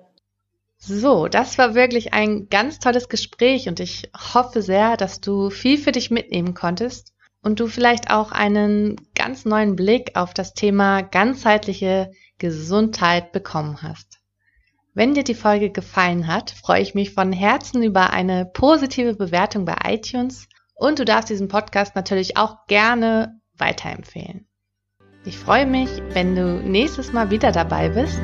So, 0.77 1.27
das 1.27 1.57
war 1.57 1.73
wirklich 1.73 2.13
ein 2.13 2.47
ganz 2.49 2.79
tolles 2.79 3.09
Gespräch 3.09 3.67
und 3.67 3.79
ich 3.79 4.11
hoffe 4.33 4.61
sehr, 4.61 4.97
dass 4.97 5.21
du 5.21 5.49
viel 5.49 5.77
für 5.77 5.91
dich 5.91 6.11
mitnehmen 6.11 6.53
konntest 6.53 7.13
und 7.41 7.59
du 7.59 7.67
vielleicht 7.67 8.11
auch 8.11 8.31
einen 8.31 8.95
ganz 9.15 9.45
neuen 9.45 9.75
Blick 9.75 10.15
auf 10.15 10.33
das 10.33 10.53
Thema 10.53 11.01
ganzheitliche 11.01 12.11
Gesundheit 12.38 13.31
bekommen 13.31 13.81
hast. 13.81 14.19
Wenn 14.93 15.13
dir 15.13 15.23
die 15.23 15.35
Folge 15.35 15.71
gefallen 15.71 16.27
hat, 16.27 16.51
freue 16.51 16.81
ich 16.81 16.95
mich 16.95 17.13
von 17.13 17.33
Herzen 17.33 17.83
über 17.83 18.11
eine 18.11 18.45
positive 18.45 19.15
Bewertung 19.15 19.65
bei 19.65 19.75
iTunes 19.85 20.47
und 20.73 20.99
du 20.99 21.05
darfst 21.05 21.29
diesen 21.29 21.47
Podcast 21.47 21.95
natürlich 21.95 22.38
auch 22.38 22.65
gerne 22.67 23.39
weiterempfehlen. 23.57 24.47
Ich 25.25 25.38
freue 25.38 25.65
mich, 25.65 25.89
wenn 26.11 26.35
du 26.35 26.61
nächstes 26.61 27.11
Mal 27.11 27.31
wieder 27.31 27.51
dabei 27.51 27.89
bist. 27.89 28.21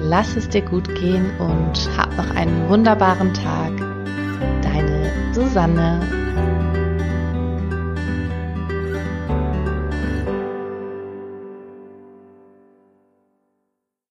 Lass 0.00 0.36
es 0.36 0.48
dir 0.48 0.62
gut 0.62 0.94
gehen 0.94 1.30
und 1.38 1.98
hab 1.98 2.16
noch 2.16 2.30
einen 2.34 2.68
wunderbaren 2.68 3.34
Tag. 3.34 3.72
Deine 4.62 5.12
Susanne. 5.32 6.00